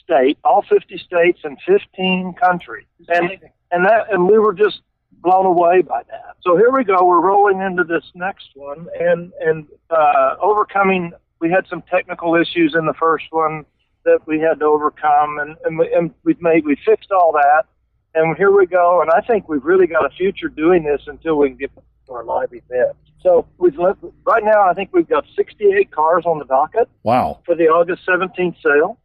[0.02, 3.38] state, all 50 states and 15 countries, and
[3.70, 4.80] and that and we were just
[5.22, 6.36] blown away by that.
[6.42, 7.04] So here we go.
[7.04, 11.12] We're rolling into this next one, and and uh, overcoming.
[11.40, 13.64] We had some technical issues in the first one
[14.04, 17.64] that we had to overcome, and and, we, and we've made we fixed all that,
[18.14, 19.02] and here we go.
[19.02, 21.70] And I think we've really got a future doing this until we can get
[22.06, 22.96] to our live event.
[23.22, 24.66] So we've let, right now.
[24.68, 27.40] I think we've got 68 cars on the docket Wow.
[27.44, 28.98] for the August 17th sale.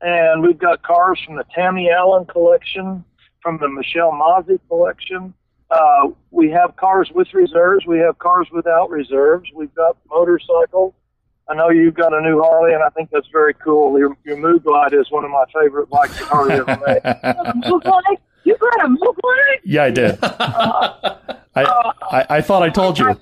[0.00, 3.04] And we've got cars from the Tammy Allen collection,
[3.42, 5.34] from the Michelle Mozzie collection.
[5.70, 7.84] Uh, we have cars with reserves.
[7.86, 9.50] We have cars without reserves.
[9.54, 10.94] We've got motorcycles.
[11.50, 13.98] I know you've got a new Harley, and I think that's very cool.
[13.98, 17.66] Your, your Mood Glide is one of my favorite bikes that Harley ever made.
[17.68, 18.18] Move light?
[18.42, 19.58] You got a move light?
[19.64, 20.18] yeah, I did.
[20.22, 21.14] Uh,
[21.54, 23.14] I, uh, I, I thought I told you.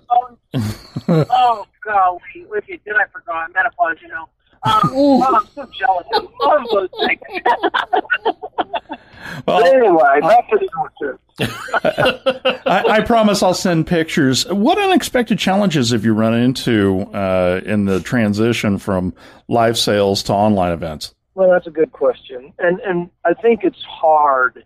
[1.08, 2.20] oh, golly.
[2.34, 3.52] If you did, I forgot.
[3.52, 4.28] Menopause, you know.
[4.64, 6.06] Um, oh, I'm so jealous.
[6.12, 7.20] I love those things.
[9.44, 11.18] But anyway, back to the auction.
[12.66, 14.46] I, I promise I'll send pictures.
[14.46, 19.14] What unexpected challenges have you run into uh, in the transition from
[19.48, 21.14] live sales to online events?
[21.34, 24.64] Well, that's a good question, and and I think it's hard.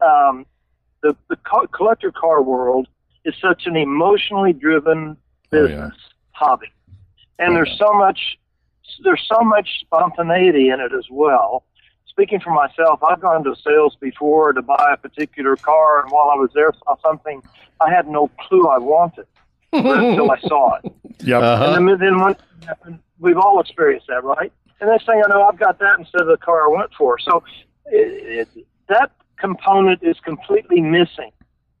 [0.00, 0.46] Um,
[1.02, 2.86] the the co- collector car world
[3.24, 5.16] is such an emotionally driven
[5.54, 5.94] Oh, business
[6.30, 6.72] hobby,
[7.38, 8.38] and there's so much
[9.04, 11.64] there's so much spontaneity in it as well.
[12.06, 16.30] Speaking for myself, I've gone to sales before to buy a particular car, and while
[16.30, 17.42] I was there, saw something
[17.80, 19.26] I had no clue I wanted
[19.72, 20.92] until I saw it.
[21.24, 21.38] Yeah.
[21.38, 21.74] Uh-huh.
[21.76, 22.34] And then, then one
[22.66, 24.52] happened, we've all experienced that, right?
[24.80, 27.16] And next thing I know, I've got that instead of the car I went for.
[27.20, 27.44] So
[27.86, 31.30] it, it, that component is completely missing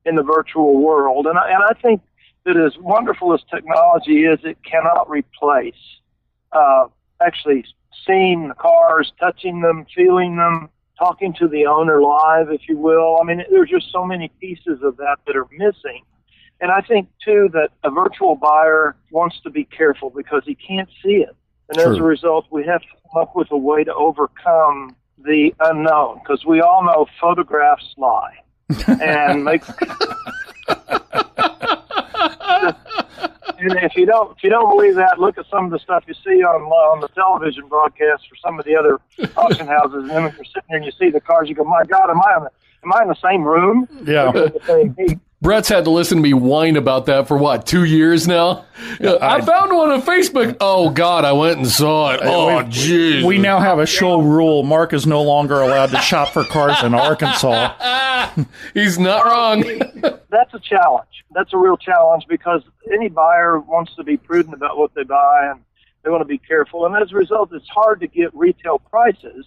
[0.04, 1.26] in the virtual world.
[1.26, 2.02] And I, and I think
[2.44, 5.74] that as wonderful as technology is, it cannot replace,
[6.52, 6.86] uh,
[7.24, 7.64] actually
[8.06, 13.18] seeing the cars, touching them, feeling them, talking to the owner live, if you will.
[13.20, 16.04] I mean, there's just so many pieces of that that are missing.
[16.60, 20.88] And I think too that a virtual buyer wants to be careful because he can't
[21.02, 21.34] see it.
[21.68, 25.54] And as a result, we have to come up with a way to overcome the
[25.60, 28.36] unknown because we all know photographs lie.
[28.86, 29.62] and make
[33.62, 36.04] and if you don't if you don't believe that, look at some of the stuff
[36.06, 39.00] you see on uh, on the television broadcast or some of the other
[39.36, 40.02] auction houses.
[40.02, 42.10] And then when you're sitting there and you see the cars, you go, "My God,
[42.10, 42.50] am I in the,
[42.84, 44.32] am I in the same room?" Yeah.
[45.42, 45.68] Looking at the same heat.
[45.68, 48.64] Brett's had to listen to me whine about that for what, two years now?
[49.00, 50.56] I, I- found one on Facebook.
[50.60, 52.20] Oh, God, I went and saw it.
[52.22, 53.24] Oh, jeez.
[53.24, 54.62] We now have a show rule.
[54.62, 58.30] Mark is no longer allowed to shop for cars in Arkansas.
[58.74, 59.62] He's not wrong.
[60.30, 61.24] That's a challenge.
[61.32, 62.62] That's a real challenge because
[62.92, 65.62] any buyer wants to be prudent about what they buy and
[66.02, 66.86] they want to be careful.
[66.86, 69.46] And as a result, it's hard to get retail prices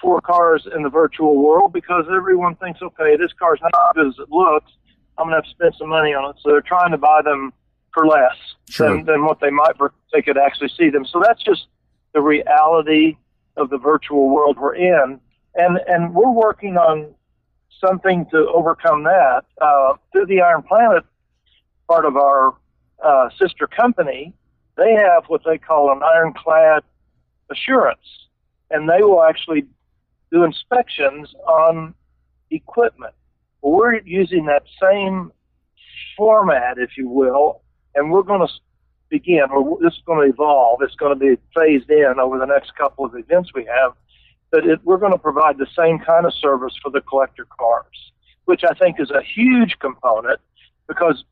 [0.00, 4.06] for cars in the virtual world because everyone thinks, okay, this car's not as good
[4.08, 4.72] as it looks.
[5.18, 6.36] I'm going to have to spend some money on it.
[6.42, 7.52] So they're trying to buy them
[7.92, 8.36] for less
[8.68, 8.88] Sure.
[8.88, 11.06] than, than what they might if they could actually see them.
[11.06, 11.66] So that's just
[12.12, 13.16] the reality
[13.56, 15.20] of the virtual world we're in.
[15.54, 17.14] And, and we're working on
[17.80, 19.44] something to overcome that.
[19.60, 21.04] Uh, through the Iron Planet,
[21.88, 22.54] part of our
[23.02, 24.34] uh, sister company,
[24.76, 26.82] they have what they call an ironclad
[27.50, 28.28] assurance,
[28.70, 29.64] and they will actually
[30.30, 31.94] do inspections on
[32.50, 33.14] equipment.
[33.66, 35.32] We're using that same
[36.16, 37.62] format, if you will,
[37.96, 38.52] and we're going to
[39.08, 39.46] begin.
[39.50, 40.80] Or this is going to evolve.
[40.82, 43.92] It's going to be phased in over the next couple of events we have.
[44.52, 48.12] But it, we're going to provide the same kind of service for the collector cars,
[48.44, 50.40] which I think is a huge component
[50.86, 51.24] because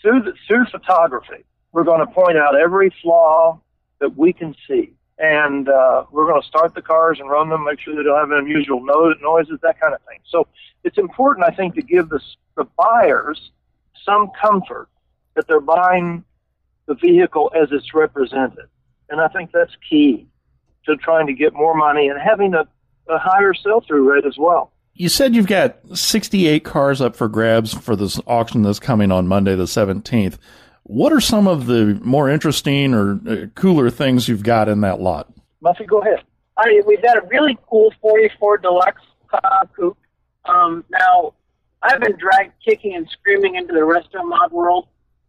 [0.00, 3.60] through the, through photography, we're going to point out every flaw
[4.00, 4.94] that we can see.
[5.22, 8.18] And uh, we're going to start the cars and run them, make sure they don't
[8.18, 10.18] have unusual no- noises, that kind of thing.
[10.28, 10.48] So
[10.82, 12.20] it's important, I think, to give the,
[12.56, 13.52] the buyers
[14.04, 14.88] some comfort
[15.34, 16.24] that they're buying
[16.86, 18.66] the vehicle as it's represented.
[19.10, 20.26] And I think that's key
[20.86, 22.66] to trying to get more money and having a,
[23.08, 24.72] a higher sell through rate as well.
[24.94, 29.28] You said you've got 68 cars up for grabs for this auction that's coming on
[29.28, 30.36] Monday, the 17th.
[30.84, 35.00] What are some of the more interesting or uh, cooler things you've got in that
[35.00, 35.32] lot?
[35.62, 36.22] Muffy, go ahead.
[36.56, 39.02] I, we've got a really cool 44 Deluxe
[39.32, 39.96] uh, coupe.
[40.44, 41.34] Um, now,
[41.82, 44.88] I've been dragged kicking and screaming into the resto mod world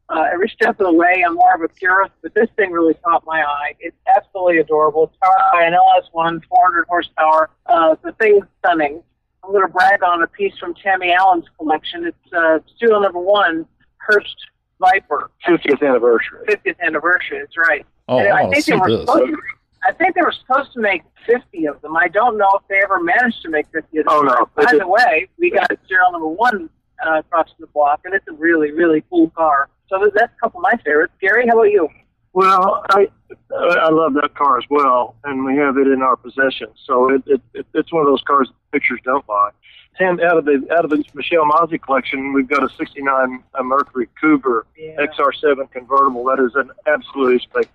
[0.09, 1.23] uh, every step of the way.
[1.25, 3.73] I'm more of a purist, but this thing really caught my eye.
[3.79, 5.05] It's absolutely adorable.
[5.05, 7.49] It's powered by an LS1, 400 horsepower.
[7.65, 9.03] Uh, the thing's stunning.
[9.43, 12.05] I'm going to brag on a piece from Tammy Allen's collection.
[12.05, 13.65] It's uh, serial number one,
[13.97, 14.35] Hurst
[14.79, 16.45] Viper, 50th anniversary.
[16.47, 17.39] 50th anniversary.
[17.39, 17.85] That's right.
[18.07, 19.01] Oh, And I I think see they were this.
[19.01, 19.37] supposed to.
[19.85, 21.95] I think they were supposed to make 50 of them.
[21.97, 24.13] I don't know if they ever managed to make 50 of them.
[24.13, 24.49] Oh, no.
[24.55, 26.69] By the way, we got serial number one
[27.05, 29.69] uh, across the block, and it's a really, really cool car.
[29.89, 31.13] So that's a couple of my favorites.
[31.19, 31.89] Gary, how about you?
[32.31, 33.07] Well, I
[33.53, 36.67] I love that car as well, and we have it in our possession.
[36.85, 39.49] So it, it, it it's one of those cars that pictures don't buy.
[39.97, 43.63] Ten out of the out of the Michelle Mozzie collection, we've got a '69 uh,
[43.63, 45.05] Mercury Cougar Yeah.
[45.05, 46.23] XR7 convertible.
[46.25, 47.69] That is an absolutely spec-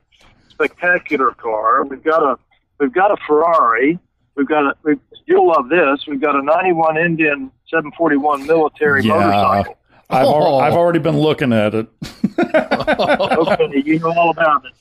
[0.49, 1.85] spectacular car.
[1.85, 2.37] We've got a
[2.81, 3.99] we've got a Ferrari.
[4.35, 4.97] We've got a we,
[5.27, 6.07] you'll love this.
[6.09, 9.14] We've got a '91 Indian 741 military Yeah.
[9.14, 9.75] motorcycle.
[10.11, 10.59] I've, al- Oh.
[10.59, 11.87] I've already been looking at it.
[12.39, 14.73] okay, you know all about it.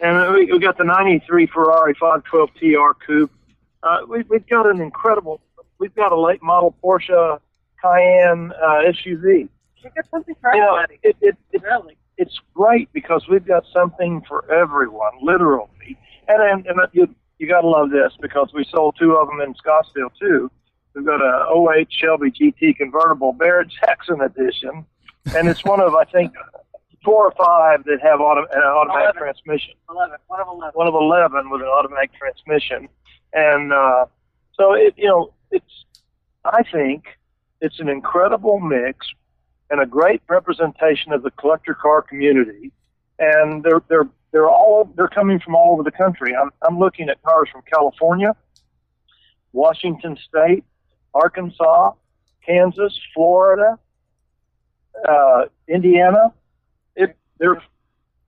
[0.00, 3.30] And we, we got the 93 Ferrari 512 TR Coupe.
[3.82, 5.40] Uh, we, we've got an incredible,
[5.78, 7.38] we've got a late model Porsche
[7.82, 9.48] Cayenne uh, SUV.
[9.82, 10.98] You got something for You know, everybody.
[11.02, 11.96] it, it, it, Really?
[12.18, 15.96] it's great because we've got something for everyone, literally.
[16.28, 19.40] And, and, and you, you got to love this because we sold two of them
[19.40, 20.50] in Scottsdale too.
[20.94, 24.86] We've got a 08 Shelby GT convertible Barrett Jackson edition,
[25.36, 26.32] and it's one of I think
[27.04, 29.22] four or five that have auto, an automatic Eleven.
[29.22, 29.74] transmission.
[29.90, 30.16] 11.
[30.26, 30.72] One of 11.
[30.74, 32.88] One of eleven with an automatic transmission,
[33.34, 34.06] and uh,
[34.56, 35.84] so it you know it's
[36.44, 37.04] I think
[37.60, 39.06] it's an incredible mix
[39.70, 42.72] and a great representation of the collector car community,
[43.18, 46.34] and they're they're they're all they're coming from all over the country.
[46.34, 48.34] I'm I'm looking at cars from California,
[49.52, 50.64] Washington State,
[51.14, 51.92] Arkansas,
[52.44, 53.78] Kansas, Florida,
[55.08, 56.32] uh, Indiana.
[56.94, 57.62] It they're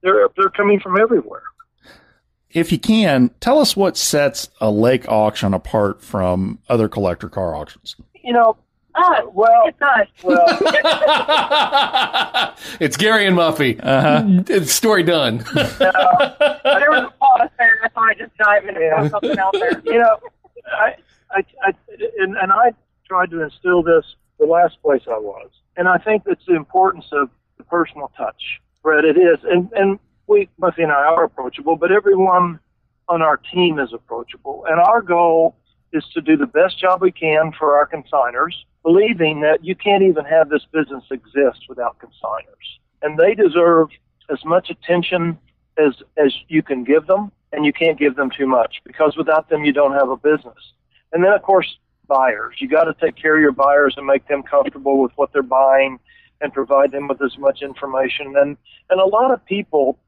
[0.02, 1.42] they're they're coming from everywhere.
[2.50, 7.54] If you can, tell us what sets a Leake auction apart from other collector car
[7.54, 7.94] auctions.
[8.24, 8.56] You know,
[9.00, 10.08] Ah, well, it's us.
[10.24, 10.44] well,
[12.80, 13.78] it's Gary and Muffy.
[13.80, 14.42] Uh-huh.
[14.48, 15.38] It's story done.
[15.54, 17.78] there was a pause there.
[17.84, 19.08] I thought I'd just dive in and Yeah.
[19.08, 19.80] something out there.
[19.84, 20.18] you know,
[20.72, 20.96] I,
[21.30, 21.72] I, I
[22.18, 22.72] and, and I
[23.06, 24.04] tried to instill this
[24.40, 28.60] the last place I was, and I think it's the importance of the personal touch.
[28.82, 32.60] Brett, it is, and and we, Muffy and I are approachable, but everyone
[33.08, 35.56] on our team is approachable, and our goal
[35.92, 38.52] is to do the best job we can for our consigners,
[38.82, 43.88] believing that you can't even have this business exist without consigners, and they deserve
[44.30, 45.38] as much attention
[45.78, 49.48] as as you can give them, and you can't give them too much because without
[49.48, 50.72] them you don't have a business.
[51.12, 54.26] And then of course buyers, you got to take care of your buyers and make
[54.28, 55.98] them comfortable with what they're buying,
[56.40, 58.34] and provide them with as much information.
[58.36, 58.56] And
[58.90, 59.98] and a lot of people,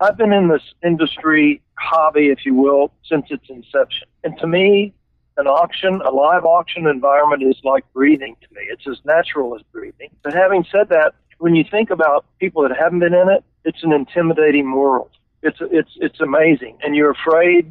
[0.00, 4.92] I've been in this industry hobby, if you will, since its inception, and to me.
[5.38, 8.62] An auction, a live auction environment is like breathing to me.
[8.70, 10.08] It's as natural as breathing.
[10.22, 13.84] But having said that, when you think about people that haven't been in it, it's
[13.84, 15.10] an intimidating world.
[15.42, 17.70] It's it's it's amazing, and you're afraid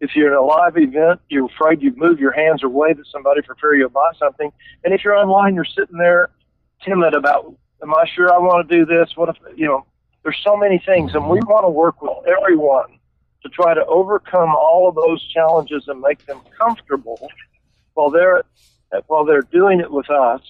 [0.00, 3.06] if you're in a live event, you're afraid you move your hands or wave at
[3.12, 4.50] somebody for fear you'll buy something.
[4.84, 6.30] And if you're online, you're sitting there
[6.82, 9.10] timid about, am I sure I want to do this?
[9.14, 9.86] What if you know?
[10.22, 12.98] There's so many things, and we want to work with everyone
[13.42, 17.18] to try to overcome all of those challenges and make them comfortable
[17.94, 18.42] while they're
[19.06, 20.40] while they're doing it with us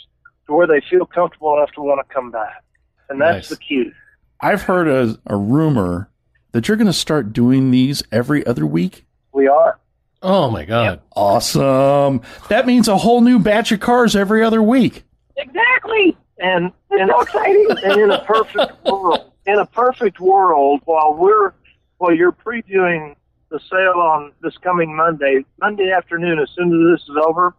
[0.47, 2.65] to where they feel comfortable enough to want to come back.
[3.09, 3.49] And that's Nice.
[3.51, 3.93] the key.
[4.41, 6.09] I've heard a, a rumor
[6.53, 9.05] that you're going to start doing these every other week.
[9.33, 9.79] We are.
[10.23, 11.01] Oh my God.
[11.15, 12.23] Awesome.
[12.49, 15.05] That means a whole new batch of cars every other week.
[15.37, 16.17] Exactly.
[16.39, 17.67] And and so exciting.
[17.85, 21.53] and in a perfect world, in a perfect world, while we're
[21.99, 23.15] while you're previewing
[23.51, 27.55] the sale on this coming Monday, Monday afternoon, as soon as this is over,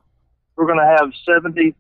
[0.55, 1.75] we're going to have 70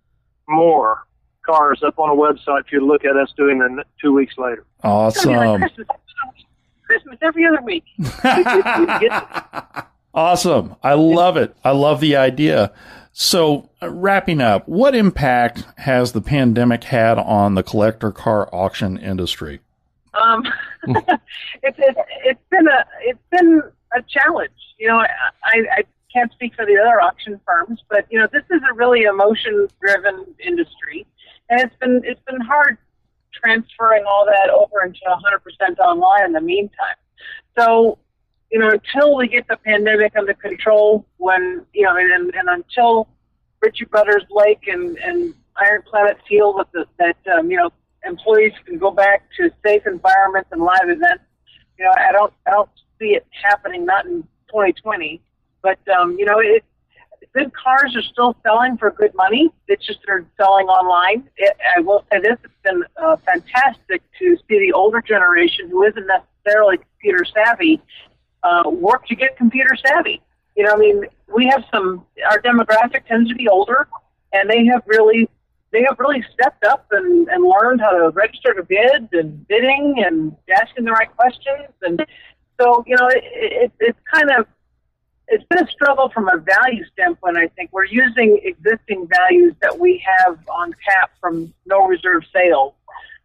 [0.47, 1.07] more
[1.43, 4.37] cars up on a website for you to look at us doing them two weeks
[4.37, 4.65] later.
[4.77, 5.61] It's like Awesome.
[5.61, 5.87] Christmas.
[6.85, 7.85] Christmas every other week.
[10.13, 10.75] Awesome.
[10.83, 11.55] I love it.
[11.63, 12.73] I love the idea.
[13.13, 18.97] So, uh, wrapping up, what impact has the pandemic had on the collector car auction
[18.97, 19.61] industry?
[20.13, 20.43] Um,
[21.63, 23.61] it's, it's it's been a it's been
[23.93, 24.51] a challenge.
[24.77, 25.83] You know, I, I
[26.13, 29.67] can't speak for the other auction firms, but you know, this is a really emotion
[29.81, 31.05] driven industry,
[31.49, 32.77] and it's been it's been hard
[33.33, 36.95] transferring all that over into 100% online in the meantime.
[37.57, 37.97] So,
[38.51, 43.07] you know, until we get the pandemic under control, when you know, and, and until
[43.61, 47.71] Ritchie Brothers Leake and and Iron Planet feel that the, that um, you know
[48.05, 51.23] employees can go back to safe environments and live events.
[51.77, 53.85] You know, I don't, I don't see it happening.
[53.85, 55.21] Not in 2020,
[55.61, 56.63] but um, you know, it,
[57.33, 59.49] good cars are still selling for good money.
[59.67, 61.29] It's just they're selling online.
[61.37, 65.83] It, I will say this: it's been uh, fantastic to see the older generation who
[65.83, 67.81] isn't necessarily computer savvy
[68.43, 70.21] uh, work to get computer savvy.
[70.55, 72.05] You know, I mean, we have some.
[72.29, 73.87] Our demographic tends to be older,
[74.33, 75.29] and they have really
[75.71, 80.03] they have really stepped up and, and learned how to register to bid and bidding
[80.05, 81.69] and asking the right questions.
[81.81, 82.05] And
[82.59, 84.45] so, you know, it, it, it's kind of,
[85.27, 87.71] it's been a struggle from a value standpoint, I think.
[87.71, 92.73] We're using existing values that we have on tap from no reserve sales.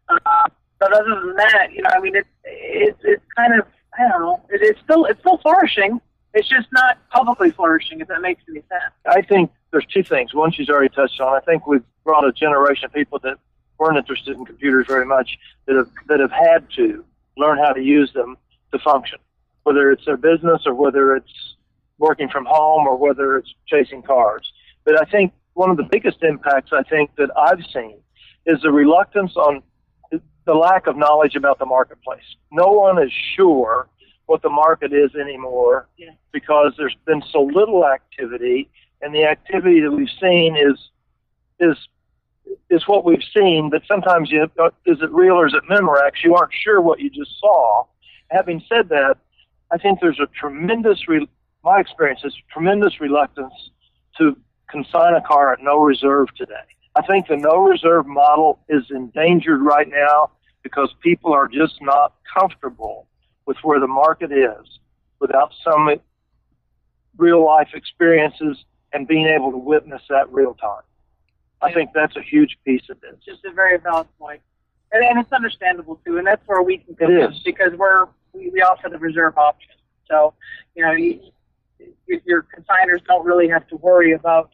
[0.07, 0.47] Uh,
[0.79, 3.65] but other than that, you know, I mean, it's, it's, it's kind of,
[3.99, 5.99] I don't know, it, it's still, it's still flourishing.
[6.33, 8.93] It's just not publicly flourishing, if that makes any sense.
[9.05, 10.33] I think there's two things.
[10.33, 11.35] One she's already touched on.
[11.35, 13.37] I think we've brought a generation of people that
[13.77, 17.05] weren't interested in computers very much that have that have had to
[17.37, 18.37] learn how to use them
[18.71, 19.19] to function,
[19.63, 21.55] whether it's their business or whether it's
[21.99, 24.51] working from home or whether it's chasing cars.
[24.83, 27.99] But I think one of the biggest impacts I think that I've seen
[28.47, 29.61] is the reluctance on
[30.11, 32.23] the lack of knowledge about the marketplace.
[32.51, 33.89] No one is sure
[34.25, 36.11] what the market is anymore Yeah.
[36.31, 38.69] because there's been so little activity,
[39.01, 40.89] and the activity that we've seen is
[41.59, 41.77] is
[42.69, 43.69] is what we've seen.
[43.69, 44.43] But sometimes you
[44.85, 46.23] is it real or is it Memorex?
[46.23, 47.85] You aren't sure what you just saw.
[48.29, 49.17] Having said that,
[49.71, 51.27] I think there's a tremendous re-
[51.63, 53.53] my experience is tremendous reluctance
[54.17, 54.37] to
[54.69, 56.53] consign a car at no reserve today.
[56.95, 60.31] I think the no reserve model is endangered right now
[60.63, 63.07] because people are just not comfortable
[63.45, 64.79] with where the market is
[65.19, 65.89] without some
[67.17, 70.81] real life experiences and being able to witness that real time.
[71.61, 73.13] I think that's a huge piece of this.
[73.15, 74.41] It's just a very valid point.
[74.91, 78.49] And, and it's understandable too, and that's where we can come in because we're we,
[78.49, 79.71] we offer the reserve option.
[80.09, 80.33] So,
[80.75, 81.19] you know, you,
[81.79, 84.49] you- your consigners don't really have to worry about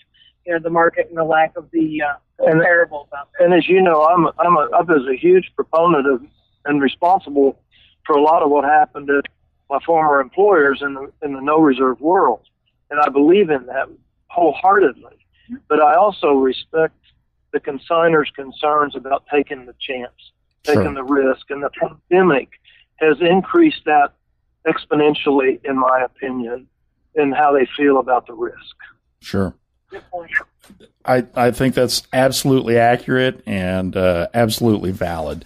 [0.46, 3.46] you know the market and the lack of the uh, comparables out there.
[3.48, 6.24] And as you know, I'm a, I'm a, I was a huge proponent of
[6.66, 7.60] and responsible
[8.06, 9.26] for a lot of what happened at
[9.70, 12.42] my former employers in the in the no reserve world,
[12.90, 13.88] and I believe in that
[14.34, 15.18] wholeheartedly.
[15.68, 16.96] But I also respect
[17.52, 20.32] the consignor's concerns about taking the chance,
[20.64, 20.94] taking Sure.
[20.94, 22.50] the risk, and the pandemic
[22.96, 24.14] has increased that
[24.68, 26.68] exponentially, in my opinion,
[27.16, 28.76] in how they feel about the risk.
[29.20, 29.54] Sure.
[31.06, 35.46] I, I think that's absolutely accurate and uh, absolutely valid.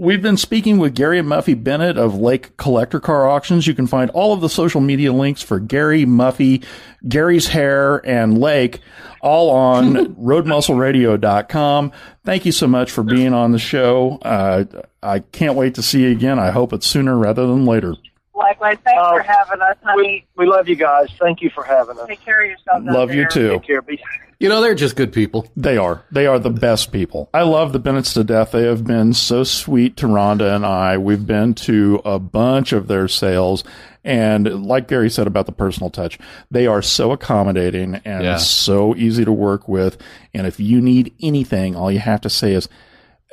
[0.00, 3.66] We've been speaking with Gary Muffy Bennett of Leake Collector Car Auctions.
[3.66, 6.64] You can find all of the social media links for Gary, Muffy,
[7.08, 8.78] Gary's Hair, and Leake
[9.20, 11.90] all on roadmuscleradio.com.
[12.24, 14.20] Thank you so much for being on the show.
[14.22, 14.66] Uh,
[15.02, 16.38] I can't wait to see you again.
[16.38, 17.96] I hope it's sooner rather than later.
[18.38, 20.24] Likewise, thanks Uh, for having us, honey.
[20.36, 21.08] We, we love you guys.
[21.20, 22.06] Thank you for having us.
[22.08, 22.86] Take care of yourselves.
[22.86, 23.50] out Love you too.
[23.58, 23.82] Take care.
[23.82, 24.00] Be
[24.38, 25.46] You know, they're just good people.
[25.56, 26.04] They are.
[26.12, 27.28] They are the best people.
[27.34, 28.52] I love the Bennetts to death.
[28.52, 30.96] They have been so sweet to Rhonda and I.
[30.98, 33.64] We've been to a bunch of their sales.
[34.04, 36.18] And like Gary said about the personal touch,
[36.50, 38.36] they are so accommodating and Yeah.
[38.36, 39.98] so easy to work with.
[40.32, 42.68] And if you need anything, all you have to say is,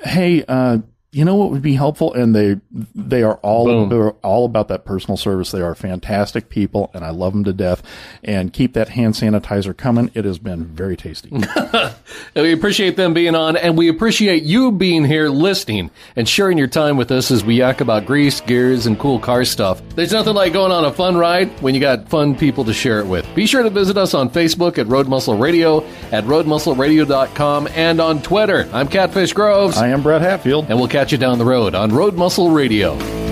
[0.04, 0.80] Hey, uh,
[1.16, 2.14] you know what would be helpful?
[2.14, 2.58] And they,
[2.94, 5.52] they are all, they're all about that personal service.
[5.52, 7.82] They are fantastic people and I love them to death
[8.24, 10.12] and keep that hand sanitizer coming.
[10.14, 11.32] It has been very tasty.
[12.36, 16.68] We appreciate them being on, and we appreciate you being here listening and sharing your
[16.68, 19.82] time with us as we yak about grease, gears, and cool car stuff.
[19.96, 23.00] There's nothing like going on a fun ride when you got fun people to share
[23.00, 23.26] it with.
[23.36, 28.22] Be sure to visit us on Facebook at Road Muscle Radio, at roadmuscleradio.com, and on
[28.22, 28.68] Twitter.
[28.74, 30.66] I'm Catfish Groves, I am Brett Hatfield.
[30.70, 33.25] and we'll catch you down the road on Road Muscle Radio.